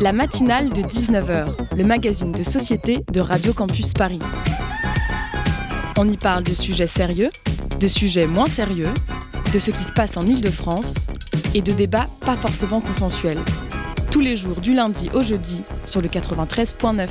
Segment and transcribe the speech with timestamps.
[0.00, 4.20] La matinale de 19h, le magazine de société de Radio Campus Paris.
[5.98, 7.30] On y parle de sujets sérieux,
[7.80, 8.92] de sujets moins sérieux,
[9.52, 11.06] de ce qui se passe en Ile-de-France
[11.54, 13.40] et de débats pas forcément consensuels.
[14.10, 17.08] Tous les jours du lundi au jeudi sur le 93.9.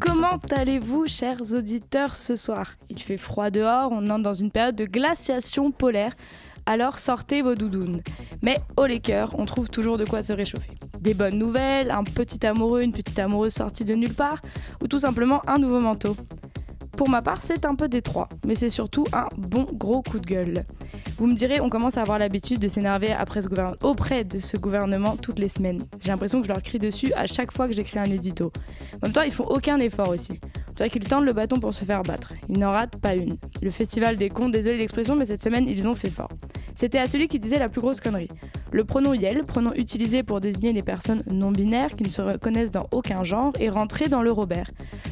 [0.00, 2.74] Comment allez-vous, chers auditeurs, ce soir?
[2.90, 6.12] Il fait froid dehors, on entre dans une période de glaciation polaire,
[6.66, 8.00] alors sortez vos doudounes.
[8.42, 10.78] Mais au les cœurs, on trouve toujours de quoi se réchauffer.
[11.00, 14.40] Des bonnes nouvelles, un petit amoureux, une petite amoureuse sortie de nulle part,
[14.82, 16.16] ou tout simplement un nouveau manteau.
[16.96, 20.26] Pour ma part, c'est un peu détroit, mais c'est surtout un bon gros coup de
[20.26, 20.64] gueule.
[21.16, 23.14] Vous me direz, on commence à avoir l'habitude de s'énerver
[23.82, 25.82] auprès de ce gouvernement toutes les semaines.
[26.00, 28.52] J'ai l'impression que je leur crie dessus à chaque fois que j'écris un édito.
[28.94, 30.40] En même temps, ils font aucun effort aussi.
[30.76, 32.32] Dirait qu'ils tendent le bâton pour se faire battre.
[32.48, 33.36] Ils n'en ratent pas une.
[33.62, 36.30] Le festival des cons, désolé l'expression, mais cette semaine, ils ont fait fort.
[36.76, 38.30] C'était à celui qui disait la plus grosse connerie.
[38.72, 42.70] Le pronom Yel, pronom utilisé pour désigner les personnes non binaires qui ne se reconnaissent
[42.70, 44.70] dans aucun genre, est rentré dans le Robert.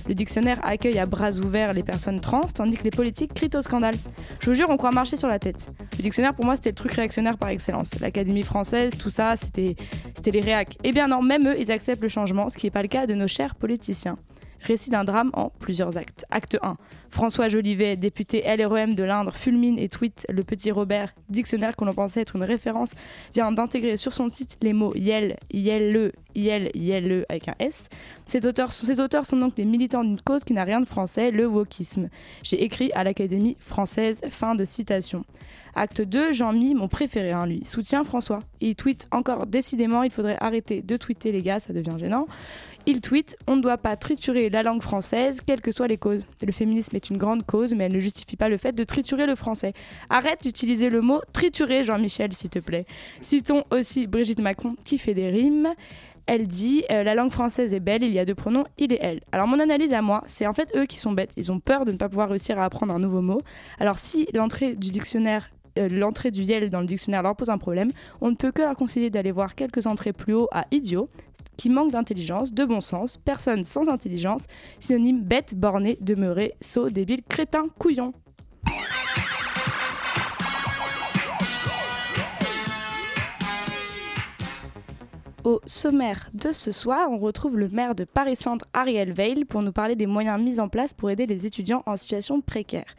[0.09, 3.61] Le dictionnaire accueille à bras ouverts les personnes trans, tandis que les politiques crient au
[3.61, 3.95] scandale.
[4.41, 5.67] Je vous jure, on croit marcher sur la tête.
[5.99, 8.01] Le dictionnaire, pour moi, c'était le truc réactionnaire par excellence.
[8.01, 9.77] L'Académie française, tout ça, c'était
[10.31, 10.79] les réacs.
[10.85, 13.07] Eh bien non, même eux, ils acceptent le changement, ce qui n'est pas le cas
[13.07, 14.17] de nos chers politiciens.
[14.63, 16.25] Récit d'un drame en plusieurs actes.
[16.31, 16.77] Acte 1.
[17.11, 21.95] François Jolivet, député LREM de l'Indre, fulmine et tweet le petit Robert, dictionnaire que l'on
[21.95, 22.93] pensait être une référence,
[23.35, 27.89] vient d'intégrer sur son site les mots Yel, Yel-le, Yel, Yel-le avec un S.
[28.27, 32.09] Ces auteurs, sont donc les militants d'une cause qui n'a rien de français, le wokisme.
[32.43, 35.25] J'ai écrit à l'Académie française, fin de citation.
[35.75, 38.41] Acte 2, Jean-Mi, mon préféré, hein, lui, soutient François.
[38.61, 42.27] Il tweet encore décidément, il faudrait arrêter de tweeter les gars, ça devient gênant.
[42.91, 46.25] Il tweet On ne doit pas triturer la langue française, quelles que soient les causes.
[46.41, 49.27] Le féminisme est une grande cause, mais elle ne justifie pas le fait de triturer
[49.27, 49.75] le français.
[50.09, 52.87] Arrête d'utiliser le mot triturer, Jean-Michel, s'il te plaît.
[53.21, 55.69] Citons aussi Brigitte Macron qui fait des rimes
[56.29, 58.99] elle dit euh, la langue française est belle, il y a deux pronoms, il et
[59.01, 59.23] elle.
[59.33, 61.87] Alors mon analyse à moi, c'est en fait eux qui sont bêtes, ils ont peur
[61.87, 63.41] de ne pas pouvoir réussir à apprendre un nouveau mot.
[63.81, 65.49] Alors si l'entrée du dictionnaire
[65.87, 67.91] l'entrée du Yel dans le dictionnaire leur pose un problème,
[68.21, 71.09] on ne peut que leur conseiller d'aller voir quelques entrées plus haut à idiot,
[71.57, 74.45] qui manque d'intelligence, de bon sens, personne sans intelligence,
[74.81, 78.13] synonyme bête, borné, demeuré, sot, débile, crétin, couillon.
[85.45, 89.73] Au sommaire de ce soir, on retrouve le maire de Paris-Centre, Ariel Veil, pour nous
[89.73, 92.97] parler des moyens mis en place pour aider les étudiants en situation précaire.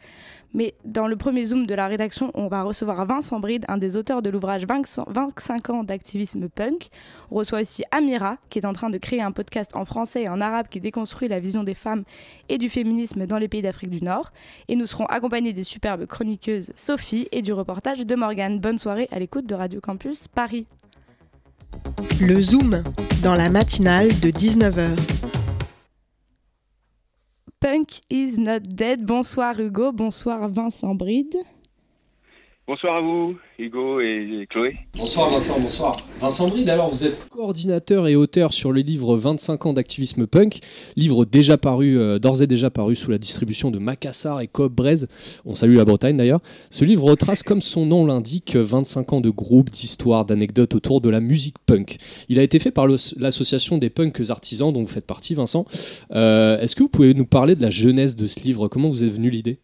[0.52, 3.96] Mais dans le premier Zoom de la rédaction, on va recevoir Vincent Bride, un des
[3.96, 6.88] auteurs de l'ouvrage 25 ans d'activisme punk.
[7.30, 10.28] On reçoit aussi Amira, qui est en train de créer un podcast en français et
[10.28, 12.04] en arabe qui déconstruit la vision des femmes
[12.48, 14.32] et du féminisme dans les pays d'Afrique du Nord.
[14.68, 18.58] Et nous serons accompagnés des superbes chroniqueuses Sophie et du reportage de Morgane.
[18.58, 20.66] Bonne soirée à l'écoute de Radio Campus Paris.
[22.20, 22.82] Le Zoom,
[23.22, 25.29] dans la matinale de 19h.
[27.60, 29.06] Punk is not dead.
[29.06, 31.44] Bonsoir Hugo, bonsoir Vincent Bride.
[32.70, 34.76] Bonsoir à vous, Hugo et Chloé.
[34.96, 35.98] Bonsoir Vincent, bonsoir.
[36.20, 40.60] Vincent Bride, alors vous êtes coordinateur et auteur sur le livre 25 ans d'activisme punk,
[40.94, 44.72] livre déjà paru, euh, d'ores et déjà paru sous la distribution de Macassar et Coop
[44.72, 45.06] Brez.
[45.44, 46.38] On salue la Bretagne d'ailleurs.
[46.70, 51.10] Ce livre retrace, comme son nom l'indique, 25 ans de groupes, d'histoires, d'anecdotes autour de
[51.10, 51.96] la musique punk.
[52.28, 55.64] Il a été fait par l'association des punks artisans dont vous faites partie, Vincent.
[56.12, 58.68] Euh, est-ce que vous pouvez nous parler de la jeunesse de ce livre?
[58.68, 59.58] Comment vous est venue l'idée?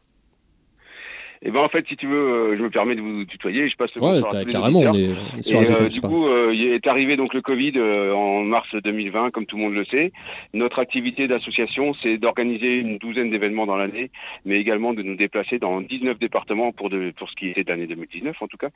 [1.46, 3.68] Et eh ben en fait, si tu veux, euh, je me permets de vous tutoyer.
[3.68, 4.80] Je passe le ouais, à carrément.
[4.80, 5.10] On est,
[5.46, 7.78] et, euh, du coup, euh, il est arrivé donc le Covid
[8.12, 10.10] en mars 2020, comme tout le monde le sait.
[10.54, 14.10] Notre activité d'association, c'est d'organiser une douzaine d'événements dans l'année,
[14.44, 17.86] mais également de nous déplacer dans 19 départements pour de, pour ce qui était d'année
[17.86, 18.70] 2019 en tout cas.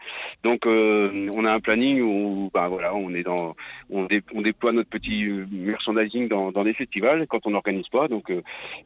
[0.44, 3.56] Donc, on a un planning où, ben voilà, on est dans,
[3.91, 8.06] on, déploie notre petit merchandising dans, dans les festivals quand on n'organise pas.
[8.06, 8.31] Donc,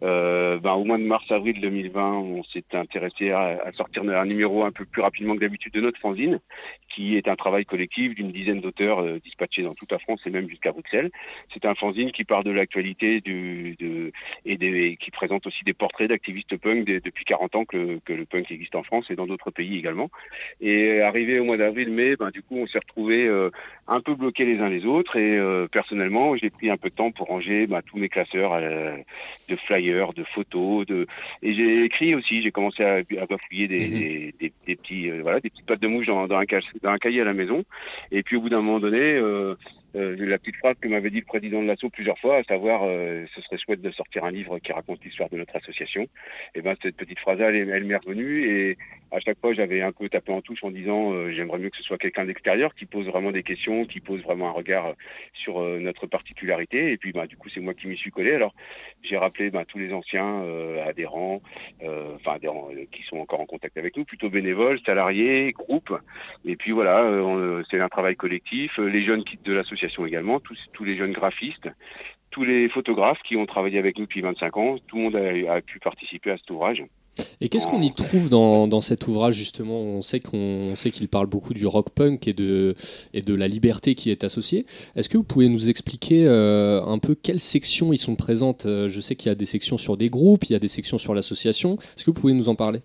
[0.01, 4.73] ben, au mois de mars-avril 2020, on s'est intéressé à à sortir un numéro un
[4.73, 6.41] peu plus rapidement que d'habitude de notre fanzine,
[6.95, 10.31] qui est un travail collectif d'une dizaine d'auteurs euh, dispatchés dans toute la France et
[10.31, 11.11] même jusqu'à Bruxelles.
[11.53, 13.23] C'est un fanzine qui part de l'actualité
[14.45, 18.75] et, qui présente aussi des portraits d'activistes punk depuis 40 ans que, le punk existe
[18.77, 20.11] en France et dans d'autres pays également.
[20.61, 23.51] Et arrivé au mois d'avril-mai, ben, du coup on s'est retrouvés euh,
[23.89, 26.95] un peu bloqués les uns les autres et euh, personnellement j'ai pris un peu de
[26.95, 28.61] temps pour ranger ben, tous mes classeurs
[29.49, 31.07] de flyers, de photos, de...
[31.43, 33.27] et j'ai écrit aussi, j'ai commencé à, à
[33.63, 34.33] Mhm.
[34.39, 37.65] des, petits, euh, voilà, des petites pattes de mouche dans, un, cahier à la maison.
[38.11, 39.55] Et puis au bout d'un moment donné, euh,
[39.97, 42.83] euh, la petite phrase que m'avait dit le président de l'assaut plusieurs fois, à savoir
[42.85, 46.03] euh, ce serait chouette de sortir un livre qui raconte l'histoire de notre association.
[46.03, 46.09] Et
[46.57, 48.77] eh ben cette petite phrase elle, elle m'est revenue et
[49.13, 51.77] à chaque fois j'avais un peu tapé en touche en disant euh, j'aimerais mieux que
[51.77, 54.95] ce soit quelqu'un d'extérieur qui pose vraiment des questions, qui pose vraiment un regard
[55.33, 56.91] sur notre particularité.
[56.91, 58.33] Et puis bah, du coup c'est moi qui m'y suis collé.
[58.33, 58.55] Alors
[59.03, 60.43] j'ai rappelé bah, tous les anciens
[60.85, 61.41] adhérents,
[61.83, 65.97] enfin adhérents qui sont encore en contact avec nous, plutôt bénévoles, salariés, groupes.
[66.45, 67.09] Et puis voilà,
[67.71, 68.79] c'est un travail collectif.
[68.79, 71.69] Les jeunes de l'association également, tous, tous, les jeunes graphistes,
[72.31, 75.61] tous les photographes qui ont travaillé avec nous depuis 25 ans, tout le monde a,
[75.61, 76.85] pu participer à cet ouvrage.
[77.41, 79.81] Et qu'est-ce qu'on y trouve dans, cet ouvrage justement?
[79.81, 82.75] On sait qu'on sait qu'il parle beaucoup du rock punk et de,
[83.13, 84.67] et de la liberté qui est associée.
[84.97, 88.67] Est-ce que vous pouvez nous expliquer euh, un peu quelles sections y sont présentes?
[88.67, 90.67] Euh, Je sais qu'il y a des sections sur des groupes, il y a des
[90.67, 91.79] sections sur l'association.
[91.97, 92.81] Est-ce que vous pouvez nous en parler?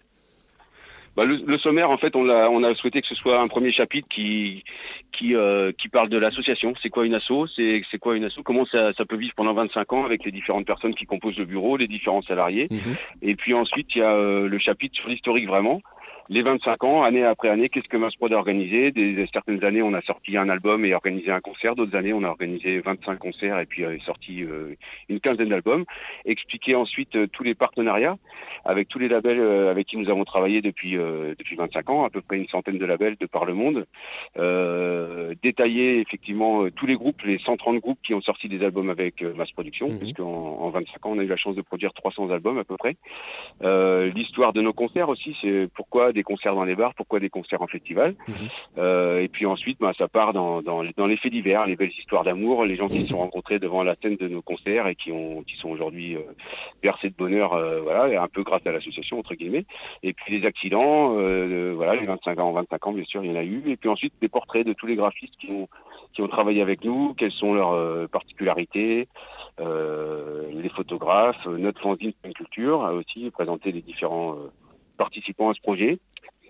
[1.16, 3.72] Bah, le, sommaire, en fait, on a, on a souhaité que ce soit un premier
[3.72, 4.64] chapitre qui,
[5.12, 6.74] qui, euh, qui parle de l'association.
[6.82, 7.48] C'est quoi une asso?
[7.56, 8.42] C'est quoi une asso?
[8.44, 11.78] Comment ça, peut vivre pendant 25 ans avec les différentes personnes qui composent le bureau,
[11.78, 12.68] les différents salariés?
[12.70, 12.96] Mhm.
[13.22, 15.82] Et puis ensuite, il y a euh, le chapitre sur l'historique vraiment
[16.30, 18.92] les 25 ans, année après année, qu'est-ce que Masprod a organisé?
[18.92, 21.76] Des, Certaines années, on a sorti un album et organisé un concert.
[21.76, 24.76] D'autres années, on a organisé 25 concerts et puis euh, sorti euh,
[25.10, 25.86] une quinzaine d'albums.
[26.26, 28.18] Expliquer ensuite euh, tous les partenariats
[28.64, 32.22] avec tous les labels avec qui nous avons travaillé depuis, depuis 25 ans, à peu
[32.22, 33.86] près une centaine de labels de par le monde.
[35.42, 39.52] détailler effectivement tous les groupes, les 130 groupes qui ont sorti des albums avec Mass
[39.52, 40.00] Production, mmh.
[40.00, 42.76] puisqu'en en 25 ans, on a eu la chance de produire 300 albums à peu
[42.76, 42.98] près.
[44.14, 47.62] L'histoire de nos concerts aussi, c'est pourquoi des concerts dans les bars, pourquoi des concerts
[47.62, 48.16] en festival.
[48.28, 48.36] Mhm.
[48.78, 52.24] Euh, et puis ensuite, bah, ça part dans, dans, les faits divers, les belles histoires
[52.24, 55.12] d'amour, les gens qui se sont rencontrés devant la scène de nos concerts et qui,
[55.12, 56.22] ont, qui sont aujourd'hui euh,
[56.84, 59.66] versés de bonheur, euh, voilà, un peu grâce à l'association, entre guillemets.
[60.04, 63.40] Et puis les accidents, voilà, les 25 ans, 25 ans, bien sûr, il y en
[63.40, 63.64] a eu.
[63.68, 65.68] Et puis ensuite, des portraits de tous les graphistes qui ont,
[66.14, 69.08] qui ont travaillé avec nous, quelles sont leurs particularités,
[69.60, 74.36] les photographes, notre fanzine culture a aussi présenté les différents
[75.00, 75.98] participants à ce projet.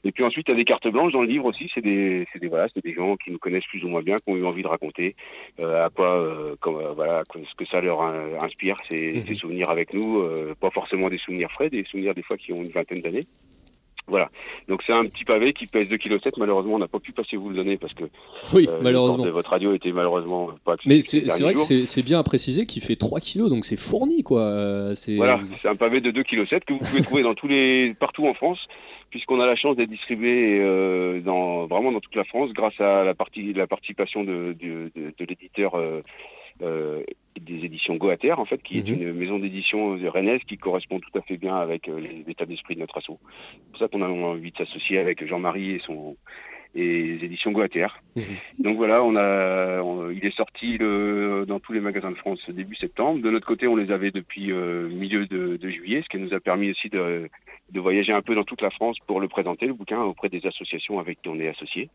[0.04, 1.70] Et puis ensuite, il y a des cartes blanches dans le livre aussi.
[1.74, 4.38] C'est des, des, voilà, des gens qui nous connaissent plus ou moins bien, qui ont
[4.38, 5.16] eu envie de raconter
[5.60, 8.02] euh, à quoi, euh, comme, euh, voilà, ce que ça leur
[8.42, 9.36] inspire, ces, mhm.
[9.36, 10.24] souvenirs avec nous.
[10.60, 13.26] pas forcément des souvenirs frais, des souvenirs des fois qui ont une vingtaine d'années.
[14.10, 14.30] Voilà.
[14.68, 16.32] Donc c'est un petit pavé qui pèse 2,7 kg.
[16.38, 18.06] Malheureusement, on n'a pas pu passer vous le donner parce que
[18.54, 19.26] oui, malheureusement.
[19.30, 22.96] votre radio était malheureusement pas Mais c'est vrai que c'est bien à préciser qu'il fait
[22.96, 24.94] 3 kg, donc c'est fourni quoi.
[25.16, 28.28] Voilà, c'est un pavé de 2,7 kg que vous pouvez trouver dans tous les partout
[28.28, 28.68] en France
[29.10, 33.04] puisqu'on a la chance d'être distribué euh, dans, vraiment dans toute la France grâce à
[33.04, 34.56] la, partie, la participation de,
[35.20, 36.02] l'éditeur euh,
[36.62, 37.02] euh,
[37.40, 39.02] des éditions Goater, en fait, qui est mhm.
[39.02, 41.88] une maison d'édition rennaise qui correspond tout à fait bien avec
[42.28, 43.18] l'état d'esprit de notre asso.
[43.54, 46.16] C'est pour ça qu'on a envie de s'associer avec Jean-Marie et son,
[46.76, 47.88] et les éditions Goater.
[48.16, 48.24] Mhm.
[48.60, 49.82] Donc voilà, on a,
[50.12, 53.22] il est sorti dans tous les magasins de France début septembre.
[53.22, 56.40] De notre côté, on les avait depuis milieu de, de, juillet, ce qui nous a
[56.40, 57.30] permis aussi de,
[57.72, 60.46] de voyager un peu dans toute la France pour le présenter, le bouquin, auprès des
[60.46, 61.90] associations avec qui on est associé,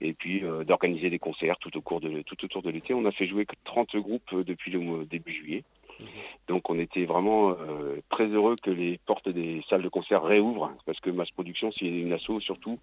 [0.00, 2.94] et puis euh, d'organiser des concerts tout, au cours de, tout autour de l'été.
[2.94, 5.64] On a fait jouer 30 groupes euh, depuis le début juillet.
[6.02, 6.08] Mhm.
[6.48, 10.72] Donc on était vraiment euh, très heureux que les portes des salles de concert réouvrent,
[10.86, 12.78] parce que Mass Production, c'est une asso surtout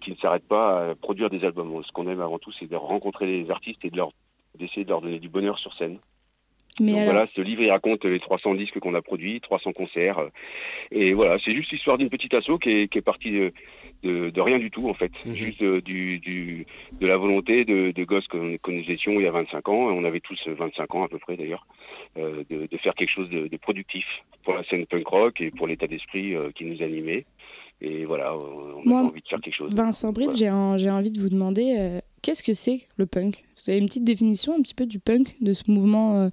[0.00, 1.82] qui ne s'arrête pas à produire des albums.
[1.84, 5.18] Ce qu'on aime avant tout, c'est de rencontrer les artistes et d'essayer de leur donner
[5.18, 5.98] du bonheur sur scène.
[6.80, 10.18] Mais voilà, ce livre il raconte les 300 disques qu'on a produits, 300 concerts.
[10.18, 10.28] Euh,
[10.90, 13.50] et voilà, c'est juste l'histoire d'une petite asso qui est, partie
[14.02, 15.12] de, rien du tout en fait.
[15.24, 15.34] Mhm.
[15.34, 19.30] Juste euh, du, de la volonté de, de gosses que, nous étions il y a
[19.30, 21.66] 25 ans, on avait tous 25 ans à peu près d'ailleurs,
[22.18, 24.04] euh, de, faire quelque chose de, productif
[24.42, 27.24] pour la scène punk rock et pour l'état d'esprit qui nous animait.
[27.80, 29.72] Et voilà, on a envie de faire quelque chose.
[29.74, 33.44] Vincent Britt, j'ai envie de vous demander, qu'est-ce que c'est le punk?
[33.56, 36.28] Vous avez une petite définition un petit peu du punk, de ce mouvement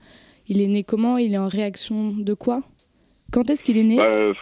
[0.52, 1.18] il est né comment?
[1.18, 2.62] Il est en réaction de quoi?
[3.32, 3.96] Quand est-ce qu'il est né?
[3.96, 4.34] Bah,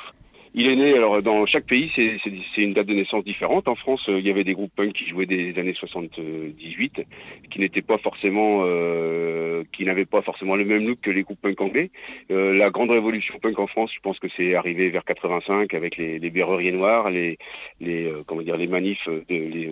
[0.60, 3.70] il est né, alors dans chaque pays, c'est une date de naissance différente.
[3.70, 7.02] En France, euh, il y avait des groupes punk qui jouaient des années 78,
[7.50, 11.40] qui n'étaient pas forcément, euh, qui n'avaient pas forcément le même look que les groupes
[11.42, 11.92] punk anglais.
[12.30, 15.96] Euh, la grande révolution punk en France, je pense que c'est arrivé vers 85 avec
[15.96, 17.38] les, les berruriers noirs, les,
[17.80, 18.12] les
[18.58, 19.08] les manifs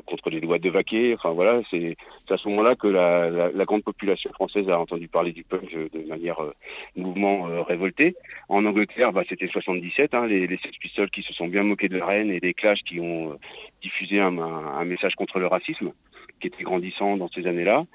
[0.06, 1.16] contre les lois de vaquer.
[1.16, 1.98] Enfin voilà, c'est
[2.30, 6.38] à ce moment-là que la, grande population française a entendu parler du punk de manière
[6.96, 8.16] mouvement révolté.
[8.48, 10.48] En Angleterre, bah, c'était 77, hein, les
[10.80, 13.38] Pistols qui se sont bien moqués de la reine et des Clash qui ont
[13.82, 15.92] diffusé un message contre le racisme
[16.40, 17.86] qui était grandissant dans ces années-là.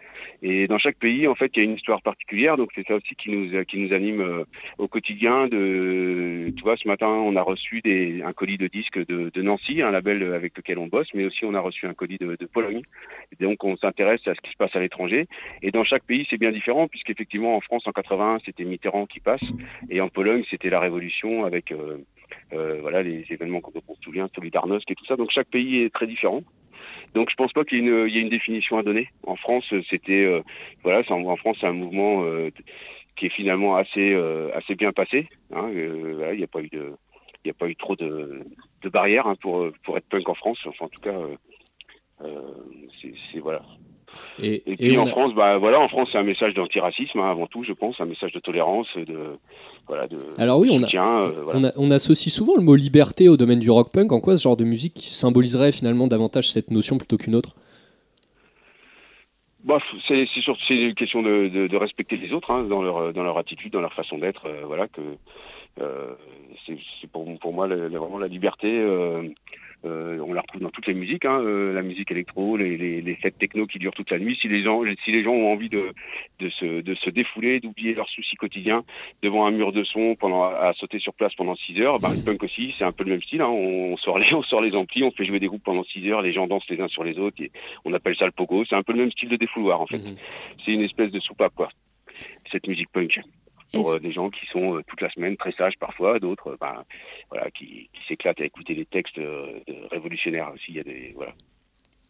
[0.43, 2.57] Et dans chaque pays, en fait, il y a une histoire particulière.
[2.57, 4.45] Donc c'est ça aussi qui nous, qui nous anime euh,
[4.79, 5.47] au quotidien.
[5.47, 9.83] De, tu vois, ce matin, on a reçu des, un colis de disques de, Nancy,
[9.83, 12.83] un label avec lequel on bosse, mais aussi on a reçu un colis de, Pologne.
[13.33, 15.27] Et donc on s'intéresse à ce qui se passe à l'étranger.
[15.63, 19.21] Et dans chaque pays, c'est bien différent, puisqu'effectivement, en France, en 80, c'était Mitterrand qui
[19.21, 19.43] passe,
[19.89, 21.99] et en Pologne, c'était la Révolution avec euh, euh,
[22.51, 25.17] voilà, les événements qu'on se souvient, Solidarnosc et tout ça.
[25.17, 26.43] Donc chaque pays est très différent.
[27.15, 29.09] Donc je pense pas qu'il y, ait une définition à donner.
[29.27, 30.41] En France, c'était euh,
[30.83, 32.51] voilà, en France c'est un mouvement euh,
[33.17, 35.29] qui est finalement assez euh, bien passé.
[35.55, 36.93] Hein, il n'y a pas eu de
[37.45, 38.45] il a pas eu trop de,
[38.85, 40.61] barrières hein, pour pour être punk en France.
[40.65, 41.19] Enfin en tout cas,
[43.33, 43.63] c'est voilà.
[44.41, 47.65] Et, puis en France, bah voilà, en France c'est un message d'antiracisme hein, avant tout,
[47.65, 49.39] je pense, un message de tolérance, de
[49.89, 50.19] voilà, de.
[50.39, 54.13] Alors oui, on, a, on, associe souvent le mot liberté au domaine du rock punk.
[54.13, 57.55] En quoi ce genre de musique symboliserait finalement davantage cette notion plutôt qu'une autre?
[59.65, 59.79] Bah,
[60.09, 60.27] c'est
[60.71, 64.19] une question de, respecter les autres hein, dans leur dans leur attitude, dans leur façon
[64.19, 64.47] d'être.
[64.47, 65.01] Euh, voilà que
[65.81, 66.15] euh,
[66.67, 68.85] c'est pour, pour, moi vraiment la liberté.
[69.85, 73.15] Euh, on la retrouve dans toutes les musiques, hein, euh, la musique électro, les, les,
[73.17, 74.39] fêtes techno qui durent toute la nuit.
[74.41, 75.93] Si les gens, si les gens ont envie de,
[76.39, 78.85] de, se, défouler, d'oublier leurs soucis quotidiens
[79.23, 82.23] devant un mur de son pendant à, sauter sur place pendant 6 heures, bah, le
[82.23, 83.43] punk aussi, c'est un peu le même style.
[83.43, 83.49] Hein.
[83.49, 86.23] On, sort les, on sort les amplis, on fait jouer des groupes pendant 6 heures,
[86.23, 87.51] les gens dansent les uns sur les autres, et
[87.85, 88.65] on appelle ça le pogo.
[88.65, 89.99] C'est un peu le même style de défouloir en fait.
[89.99, 90.17] Mhm.
[90.65, 91.71] C'est une espèce de soupape quoi,
[92.51, 93.21] cette musique punk
[93.73, 96.57] pour euh, des gens qui sont euh, toute la semaine très sages parfois, d'autres euh,
[96.61, 96.85] ben,
[97.31, 99.21] voilà, qui, s'éclatent à écouter des textes
[99.91, 100.67] révolutionnaires aussi.
[100.69, 101.33] Il y a des, voilà.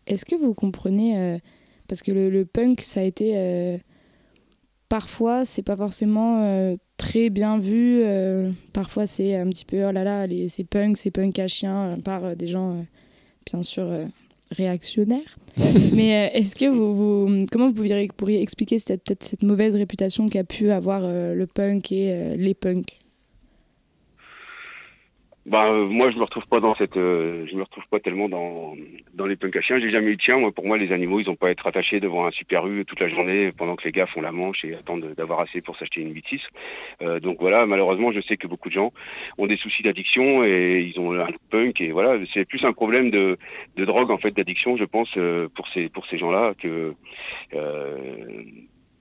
[0.07, 1.39] Est-ce que vous comprenez,
[1.87, 3.79] parce que le, punk, ça a été...
[4.89, 8.03] parfois, c'est pas forcément très bien vu.
[8.73, 12.35] parfois, c'est un petit peu, oh là là, c'est punk, c'est punk à chien, par
[12.35, 12.85] des gens,
[13.47, 13.87] bien sûr,
[14.53, 15.39] réactionnaire.
[15.95, 20.45] Mais euh, est-ce que vous, comment vous pourriez, pourriez expliquer peut-être cette mauvaise réputation qu'a
[20.45, 23.02] pu avoir euh, le punk et euh, les punks?
[25.45, 28.29] Bah, euh, moi je me retrouve pas dans cette euh, je me retrouve pas tellement
[28.29, 28.75] dans,
[29.15, 29.81] dans les punks à chiens.
[29.81, 30.39] J'ai jamais eu de chien.
[30.39, 32.85] Moi pour moi les animaux ils ont pas à être attachés devant un super U
[32.85, 35.77] toute la journée pendant que les gars font la manche et attendent d'avoir assez pour
[35.77, 36.25] s'acheter une 8
[37.03, 38.93] euh, donc voilà malheureusement je sais que beaucoup de gens
[39.37, 42.25] ont des soucis d'addiction et ils ont un punk et voilà.
[42.33, 43.37] C'est plus un problème de,
[43.77, 45.19] de drogue en fait d'addiction je pense
[45.55, 46.95] pour ces pour ces gens là que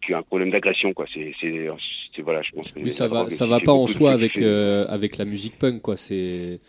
[0.01, 1.05] qui a un problème d'agression quoi.
[1.13, 5.17] C'est voilà je pense oui ça va ça va pas en soi avec euh, avec
[5.17, 5.95] la musique punk quoi.
[5.95, 6.59] C'est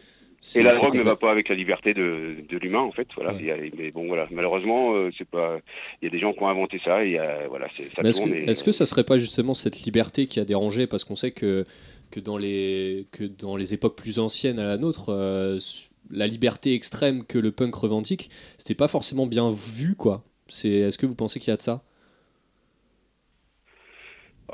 [0.56, 3.32] et la drogue ne va pas avec la liberté de, de l'humain en fait voilà.
[3.78, 4.26] Mais bon voilà.
[4.30, 5.60] Malheureusement euh, c'est pas
[6.00, 8.50] il y a des gens qui ont inventé ça et euh, voilà ça est-ce que,
[8.50, 10.86] est-ce que ça serait pas justement cette liberté qui a dérangé?
[10.86, 11.64] Parce qu'on sait que
[12.10, 15.12] que dans les que dans les époques plus anciennes à la nôtre
[16.10, 20.24] la liberté extrême que le punk revendique c'était pas forcément bien vu quoi.
[20.48, 21.82] C'est est-ce que vous pensez qu'il y a de ça?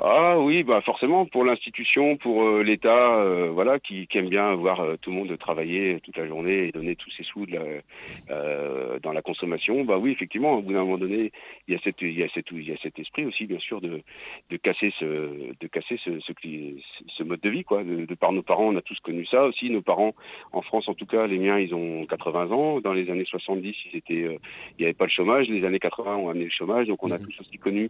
[0.01, 4.79] Ah oui, bah forcément pour l'institution, pour euh, l'État, euh, voilà, qui, aime bien voir
[4.79, 9.21] euh, tout le monde travailler toute la journée et donner tous ses sous dans la
[9.21, 9.83] consommation.
[9.83, 11.33] Bah oui, effectivement, au bout d'un moment donné,
[11.67, 13.59] il y a cette, il y a cette, il y a cet esprit aussi, bien
[13.59, 14.01] sûr, de,
[14.49, 17.83] de casser ce, de casser ce, ce, mode de vie, quoi.
[17.83, 19.69] De, par nos parents, on a tous connu ça aussi.
[19.69, 20.15] Nos parents,
[20.53, 22.79] en France en tout cas, les miens, ils ont 80 ans.
[22.79, 25.49] Dans les années 70, ils étaient, il n'y avait pas le chômage.
[25.49, 27.89] Les années 80 ont amené le chômage, donc on a mmh tous aussi connu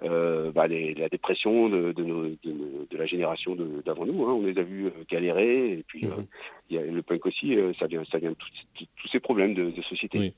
[0.00, 4.24] bah, la dépression de, de, la génération d'avant nous.
[4.24, 4.34] Hein.
[4.34, 6.12] On les a vus euh, galérer, et puis mhm.
[6.12, 6.22] euh,
[6.70, 8.36] y a le punk aussi, euh, ça vient, ça vient de
[8.76, 10.34] tous ces problèmes de, société.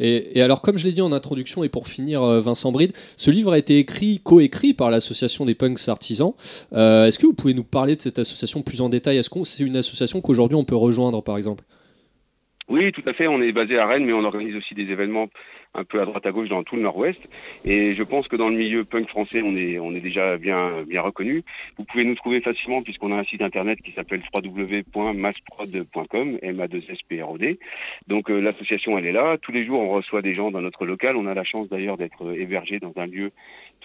[0.00, 3.52] Et, alors, comme je l'ai dit en introduction, et pour finir, Vincent Bride, ce livre
[3.52, 6.32] a été écrit, coécrit par l'association des punks artisans.
[6.72, 9.18] Est-ce que vous pouvez nous parler de cette association plus en détail?
[9.18, 11.64] Est-ce que c'est une association qu'aujourd'hui on peut rejoindre, par exemple?
[12.68, 13.28] Oui, tout à fait.
[13.28, 15.28] On est basé à Rennes, mais on organise aussi des événements
[15.74, 17.20] un peu à droite à gauche dans tout le nord-ouest.
[17.64, 20.82] Et je pense que dans le milieu punk français, on est, on est déjà bien,
[20.86, 21.42] bien reconnu.
[21.78, 26.68] Vous pouvez nous trouver facilement puisqu'on a un site internet qui s'appelle www.masprod.com, m a
[26.68, 27.58] 2 s p r o d
[28.06, 29.38] Donc euh, l'association, elle est là.
[29.38, 31.16] Tous les jours, on reçoit des gens dans notre local.
[31.16, 33.30] On a la chance d'ailleurs d'être hébergé dans un lieu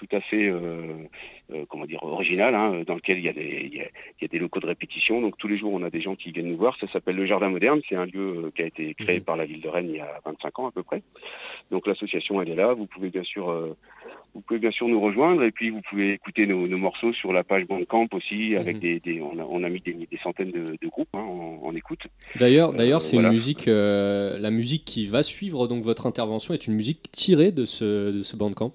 [0.06, 1.08] tout à fait euh,
[1.52, 4.40] euh, comment dire original, hein, dans lequel il y, a des, il, y a, des
[4.40, 5.22] locaux de répétition.
[5.22, 6.78] Donc tous les jours, on a des gens qui viennent nous voir.
[6.80, 7.82] Ça s'appelle le Jardin Moderne.
[7.88, 9.26] C'est un lieu qui a été créé mhm.
[9.26, 11.02] par la ville de Rennes il y a 25 ans à peu près.
[11.72, 12.74] Donc l'association, elle est là.
[12.74, 13.76] Vous pouvez bien sûr, euh,
[14.34, 17.44] vous pouvez bien sûr nous rejoindre et puis vous pouvez écouter nos, morceaux sur la
[17.44, 18.56] page Bandcamp aussi.
[18.56, 19.00] Avec mhm.
[19.00, 22.08] des, on, a, mis des, centaines de, groupes hein, en, écoute.
[22.36, 26.54] D'ailleurs, euh, d'ailleurs, c'est une musique, euh, la musique qui va suivre donc votre intervention
[26.54, 28.74] est une musique tirée de ce, de ce Bandcamp.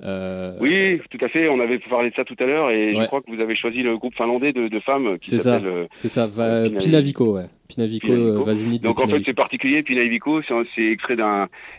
[0.00, 1.48] Oui, tout à fait.
[1.48, 3.82] On avait parlé de ça tout à l'heure et je crois que vous avez choisi
[3.82, 5.16] le groupe finlandais de, femmes.
[5.20, 5.60] C'est ça.
[5.94, 6.28] C'est ça.
[6.78, 7.46] Pinavico, ouais.
[7.68, 11.16] Pinavico, euh, Donc en fait c'est particulier, Pinavico c'est extrait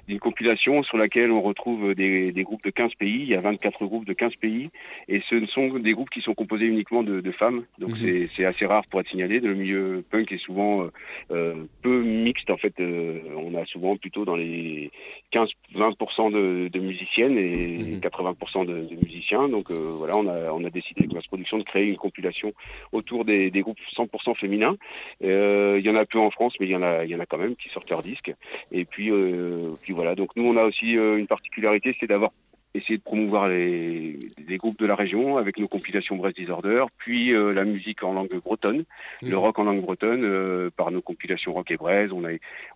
[0.07, 3.86] d'une compilation sur laquelle on retrouve des, groupes de 15 pays, il y a 24
[3.86, 4.69] groupes de 15 pays,
[5.07, 8.27] et ce sont des groupes qui sont composés uniquement de, femmes, donc mhm.
[8.36, 10.91] c'est assez rare pour être signalé, le milieu punk est souvent euh,
[11.31, 14.91] euh, peu mixte en fait, on a souvent plutôt dans les
[15.34, 16.31] 15-20%
[16.72, 18.65] de, musiciennes et 80% mhm.
[18.65, 22.53] de, musiciens, donc voilà on a, décidé avec la production de créer une compilation
[22.91, 24.75] autour des, groupes 100% féminins
[25.21, 27.69] il y en a peu en France, mais il y en a, quand même qui
[27.69, 28.33] sortent leur disque.
[28.71, 30.15] Et puis, euh, puis voilà.
[30.15, 32.31] Donc nous, on a aussi euh, une particularité, c'est d'avoir
[32.75, 34.20] essayer de promouvoir les,
[34.58, 38.36] groupes de la région avec nos compilations Brest Disorder, puis euh, la musique en langue
[38.44, 38.84] bretonne,
[39.22, 39.29] mmh.
[39.29, 42.12] le rock en langue bretonne euh, par nos compilations rock et braise.
[42.12, 42.24] On,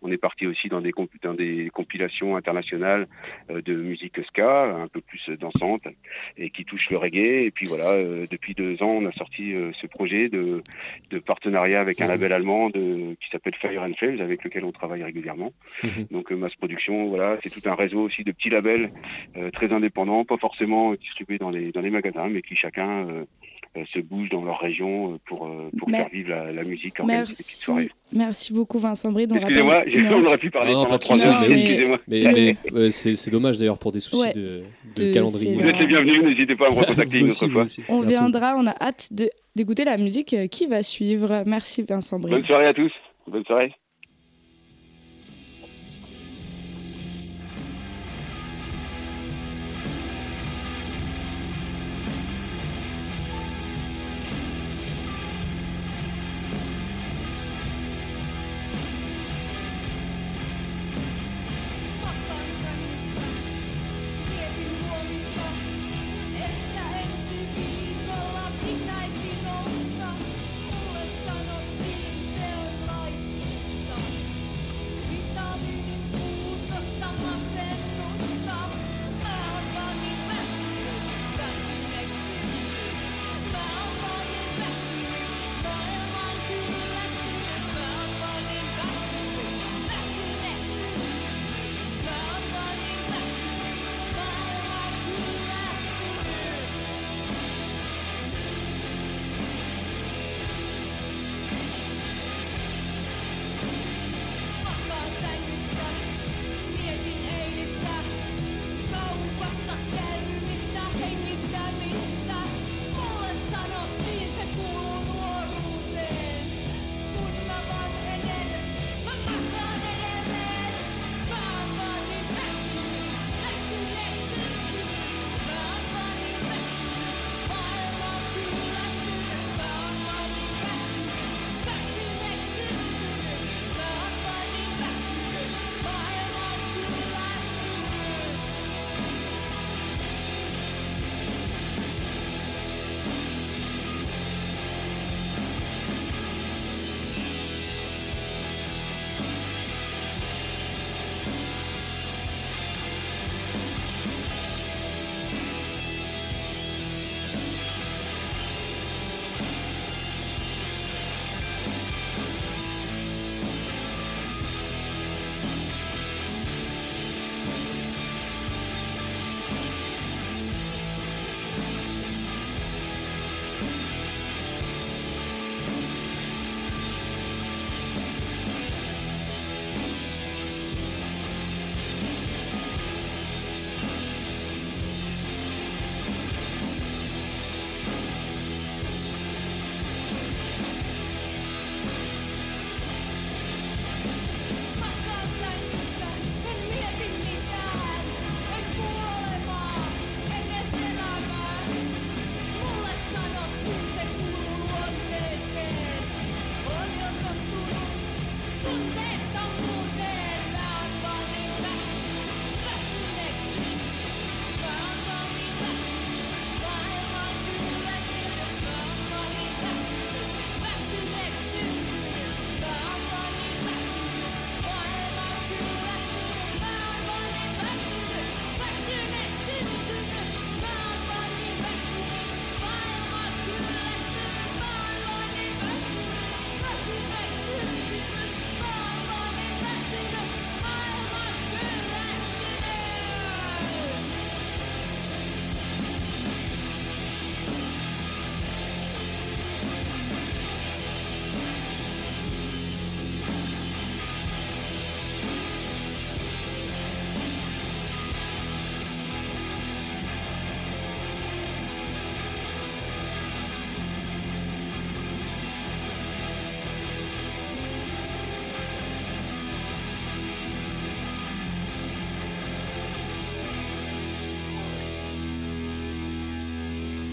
[0.01, 0.93] on est parti aussi dans des,
[1.37, 3.07] des compilations internationales
[3.49, 5.83] euh, de musique ska, un peu plus dansante
[6.37, 7.45] et qui touche le reggae.
[7.45, 7.97] Et puis voilà,
[8.29, 10.61] depuis deux ans, on a sorti ce projet de,
[11.25, 12.09] partenariat avec un mmh.
[12.09, 15.53] label allemand qui s'appelle Fire and Flames, avec lequel on travaille régulièrement.
[15.83, 15.87] Mmh.
[16.11, 18.91] Donc Mass Production, voilà, c'est tout un réseau aussi de petits labels
[19.53, 23.25] très indépendants indépendants, pas forcément distribués dans les, dans les magasins, mais qui chacun euh,
[23.77, 26.99] euh, se bouge dans leur région euh, pour, pour faire vivre la, musique.
[27.03, 27.89] Merci.
[28.13, 29.33] Merci beaucoup Vincent Bride.
[29.35, 31.43] Excusez-moi, on aurait pu parler pendant trois heures,
[32.07, 34.63] mais, mais, c'est dommage d'ailleurs pour des soucis de,
[34.95, 35.55] de, calendrier.
[35.55, 37.63] Vous êtes les bienvenus, n'hésitez pas à me recontacter une autre fois.
[37.87, 39.09] On viendra, on a hâte
[39.55, 41.43] d'écouter la musique qui va suivre.
[41.45, 42.35] Merci Vincent Bride.
[42.35, 42.91] Bonne soirée à tous.
[43.27, 43.73] Bonne soirée.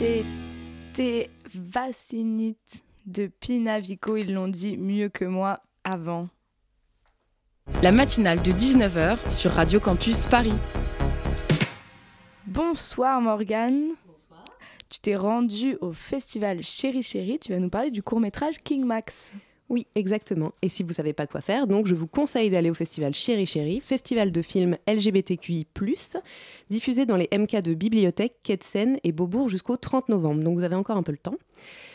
[0.07, 6.29] C'était Vacinite de Pinavico, ils l'ont dit mieux que moi avant.
[7.83, 10.55] La matinale de 19h sur Radio Campus Paris.
[12.47, 13.91] Bonsoir Morgane.
[14.07, 14.45] Bonsoir.
[14.89, 19.31] Tu t'es rendue au festival Chéri Chéri, tu vas nous parler du court-métrage King Max.
[19.69, 20.53] Oui, exactement.
[20.63, 23.47] Et si vous savez pas quoi faire, donc je vous conseille d'aller au festival Chéri
[23.47, 25.67] Chéri, festival de films LGBTQI+,
[26.71, 28.59] diffusé dans les MK de Bibliothèque, Quai
[29.03, 30.43] et Beaubourg jusqu'au 30 novembre.
[30.45, 31.35] Donc vous avez encore un peu le temps.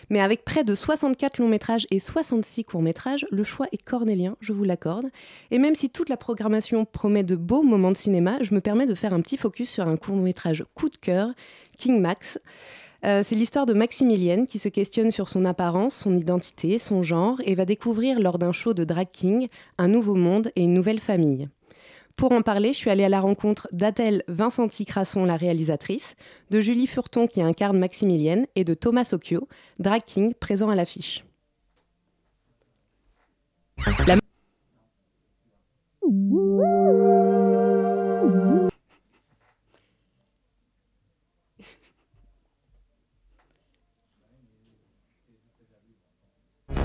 [0.09, 4.35] Mais avec près de 64 longs métrages et 66 courts métrages, le choix est cornélien,
[4.41, 5.09] je vous l'accorde.
[5.51, 8.85] Et même si toute la programmation promet de beaux moments de cinéma, je me permets
[8.85, 11.29] de faire un petit focus sur un court métrage coup de cœur,
[11.77, 12.37] King Max.
[13.03, 17.41] Euh, c'est l'histoire de Maximilienne qui se questionne sur son apparence, son identité, son genre
[17.45, 20.99] et va découvrir lors d'un show de drag king un nouveau monde et une nouvelle
[20.99, 21.49] famille.
[22.15, 26.15] Pour en parler, je suis allée à la rencontre d'Adèle Vincenti-Crasson, la réalisatrice,
[26.51, 29.47] de Julie Furton qui incarne Maximilienne et de Thomas Occhio,
[29.79, 31.23] drag king présent à l'affiche.
[34.05, 34.17] la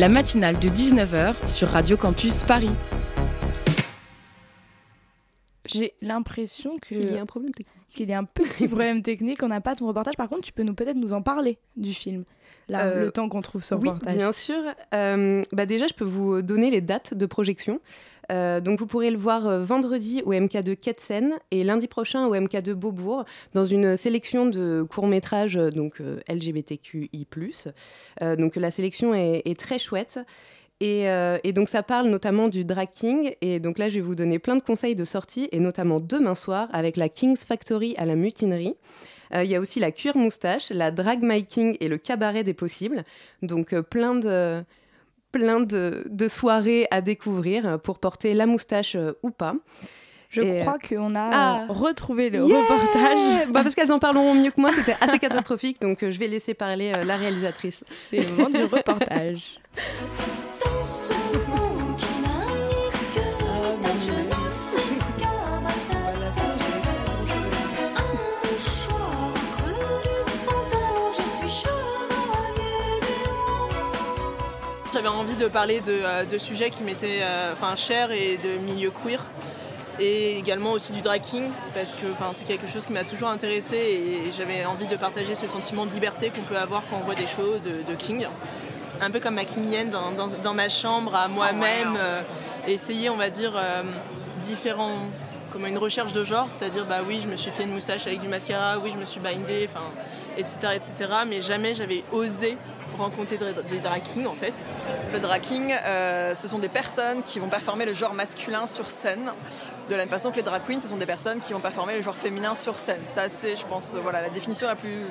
[0.05, 2.71] matinale de 19h sur Radio Campus Paris.
[5.67, 7.75] J'ai l'impression qu'il y a un problème technique.
[7.89, 9.43] Qu'il y a un petit problème technique.
[9.43, 10.17] On n'a pas ton reportage.
[10.17, 12.25] Par contre, tu peux nous peut-être nous en parler du film.
[12.69, 14.17] Là, euh, le temps qu'on trouve ce oui, reportage.
[14.17, 14.61] Bien sûr.
[14.95, 17.81] Euh, bah déjà, je peux vous donner les dates de projection.
[18.33, 22.73] Euh, donc vous pourrez le voir vendredi au MK2 Ketsen et lundi prochain au MK2
[22.73, 23.25] Beaubourg
[23.55, 27.29] dans une sélection de courts-métrages donc LGBTQI+.
[28.37, 30.19] donc la sélection est, très chouette.
[30.81, 31.07] Et,
[31.53, 33.37] donc ça parle notamment du drag king.
[33.43, 36.35] Et donc là, je vais vous donner plein de conseils de sortie, et notamment demain
[36.35, 38.75] soir avec la King's Factory à la mutinerie.
[39.35, 43.05] Il y a aussi la cuir moustache, la drag making et le cabaret des possibles.
[43.43, 44.65] Donc plein de
[45.37, 49.55] plein de, soirées à découvrir pour porter la moustache euh, ou pas.
[50.31, 51.67] Je crois euh, qu'on a ah.
[51.69, 53.47] retrouvé le reportage.
[53.53, 56.27] Bah parce qu'elles en parleront mieux que moi, c'était assez catastrophique, donc euh, je vais
[56.27, 57.85] laisser parler la réalisatrice.
[58.09, 59.61] C'est le moment du reportage.
[75.07, 78.91] J'avais envie de parler de, euh, sujets qui m'étaient euh, enfin, chers et de milieu
[78.91, 79.25] queer.
[80.01, 83.77] Et également aussi du drag king, parce que c'est quelque chose qui m'a toujours intéressé
[83.77, 87.15] et j'avais envie de partager ce sentiment de liberté qu'on peut avoir quand on voit
[87.15, 88.27] des shows de, king.
[89.01, 90.11] Un peu comme Maximienne dans,
[90.43, 92.23] dans, ma chambre, à moi-même, euh,
[92.67, 93.53] essayer, on va dire,
[94.41, 95.07] différents
[95.53, 98.21] comme une recherche de genre, c'est-à-dire bah oui, je me suis fait une moustache avec
[98.21, 99.87] du mascara, oui, je me suis bindée, enfin,
[100.37, 101.11] etc., etc.
[101.29, 102.59] Mais jamais j'avais osé
[102.99, 103.39] rencontrer
[103.71, 104.55] des drag kings en fait
[105.13, 108.91] Le drag king, euh, ce sont des personnes qui vont performer le genre masculin sur
[108.91, 109.31] scène,
[109.89, 111.97] de la même façon que les drag queens, ce sont des personnes qui vont performer
[111.97, 113.01] le genre féminin sur scène.
[113.07, 115.05] Ça c'est, je pense, euh, voilà, la définition la plus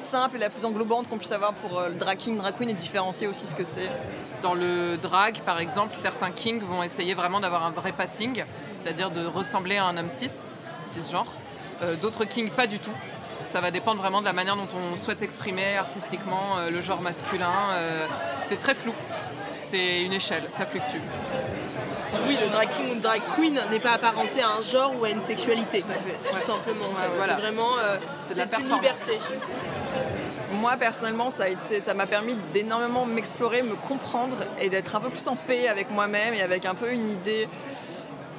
[0.00, 2.70] simple et la plus englobante qu'on puisse avoir pour euh, le drag king, drag queen
[2.70, 3.90] et différencier aussi ce que c'est.
[4.42, 9.10] Dans le drag, par exemple, certains kings vont essayer vraiment d'avoir un vrai passing, c'est-à-dire
[9.10, 10.30] de ressembler à un homme cis,
[10.84, 11.32] cisgenre.
[12.00, 12.92] D'autres kings, pas du tout
[13.46, 17.00] ça va dépendre vraiment de la manière dont on souhaite exprimer artistiquement euh, le genre
[17.00, 17.52] masculin.
[17.72, 18.06] Euh,
[18.38, 18.94] c'est très flou,
[19.54, 20.98] c'est une échelle, ça fluctue.
[22.26, 25.04] Oui, le drag king ou le drag queen n'est pas apparenté à un genre ou
[25.04, 26.90] à une sexualité, tout, simplement.
[27.24, 29.18] C'est vraiment euh, c'est une liberté.
[30.52, 35.00] Moi personnellement, ça a été, ça m'a permis d'énormément m'explorer, me comprendre et d'être un
[35.00, 37.48] peu plus en paix avec moi-même et avec un peu une idée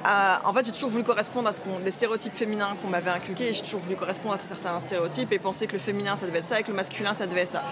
[0.04, 3.52] en fait, j'ai toujours voulu correspondre à ce qu'on, les stéréotypes féminins qu'on m'avait inculqués.
[3.52, 6.44] J'ai toujours voulu correspondre à certains stéréotypes et penser que le féminin ça devait être
[6.44, 7.62] ça et que le masculin ça devait être ça.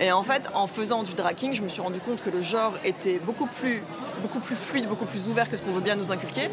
[0.00, 2.74] Et en fait, en faisant du draking, je me suis rendu compte que le genre
[2.84, 3.82] était beaucoup plus,
[4.20, 6.50] beaucoup plus fluide, beaucoup plus ouvert que ce qu'on veut bien nous inculquer,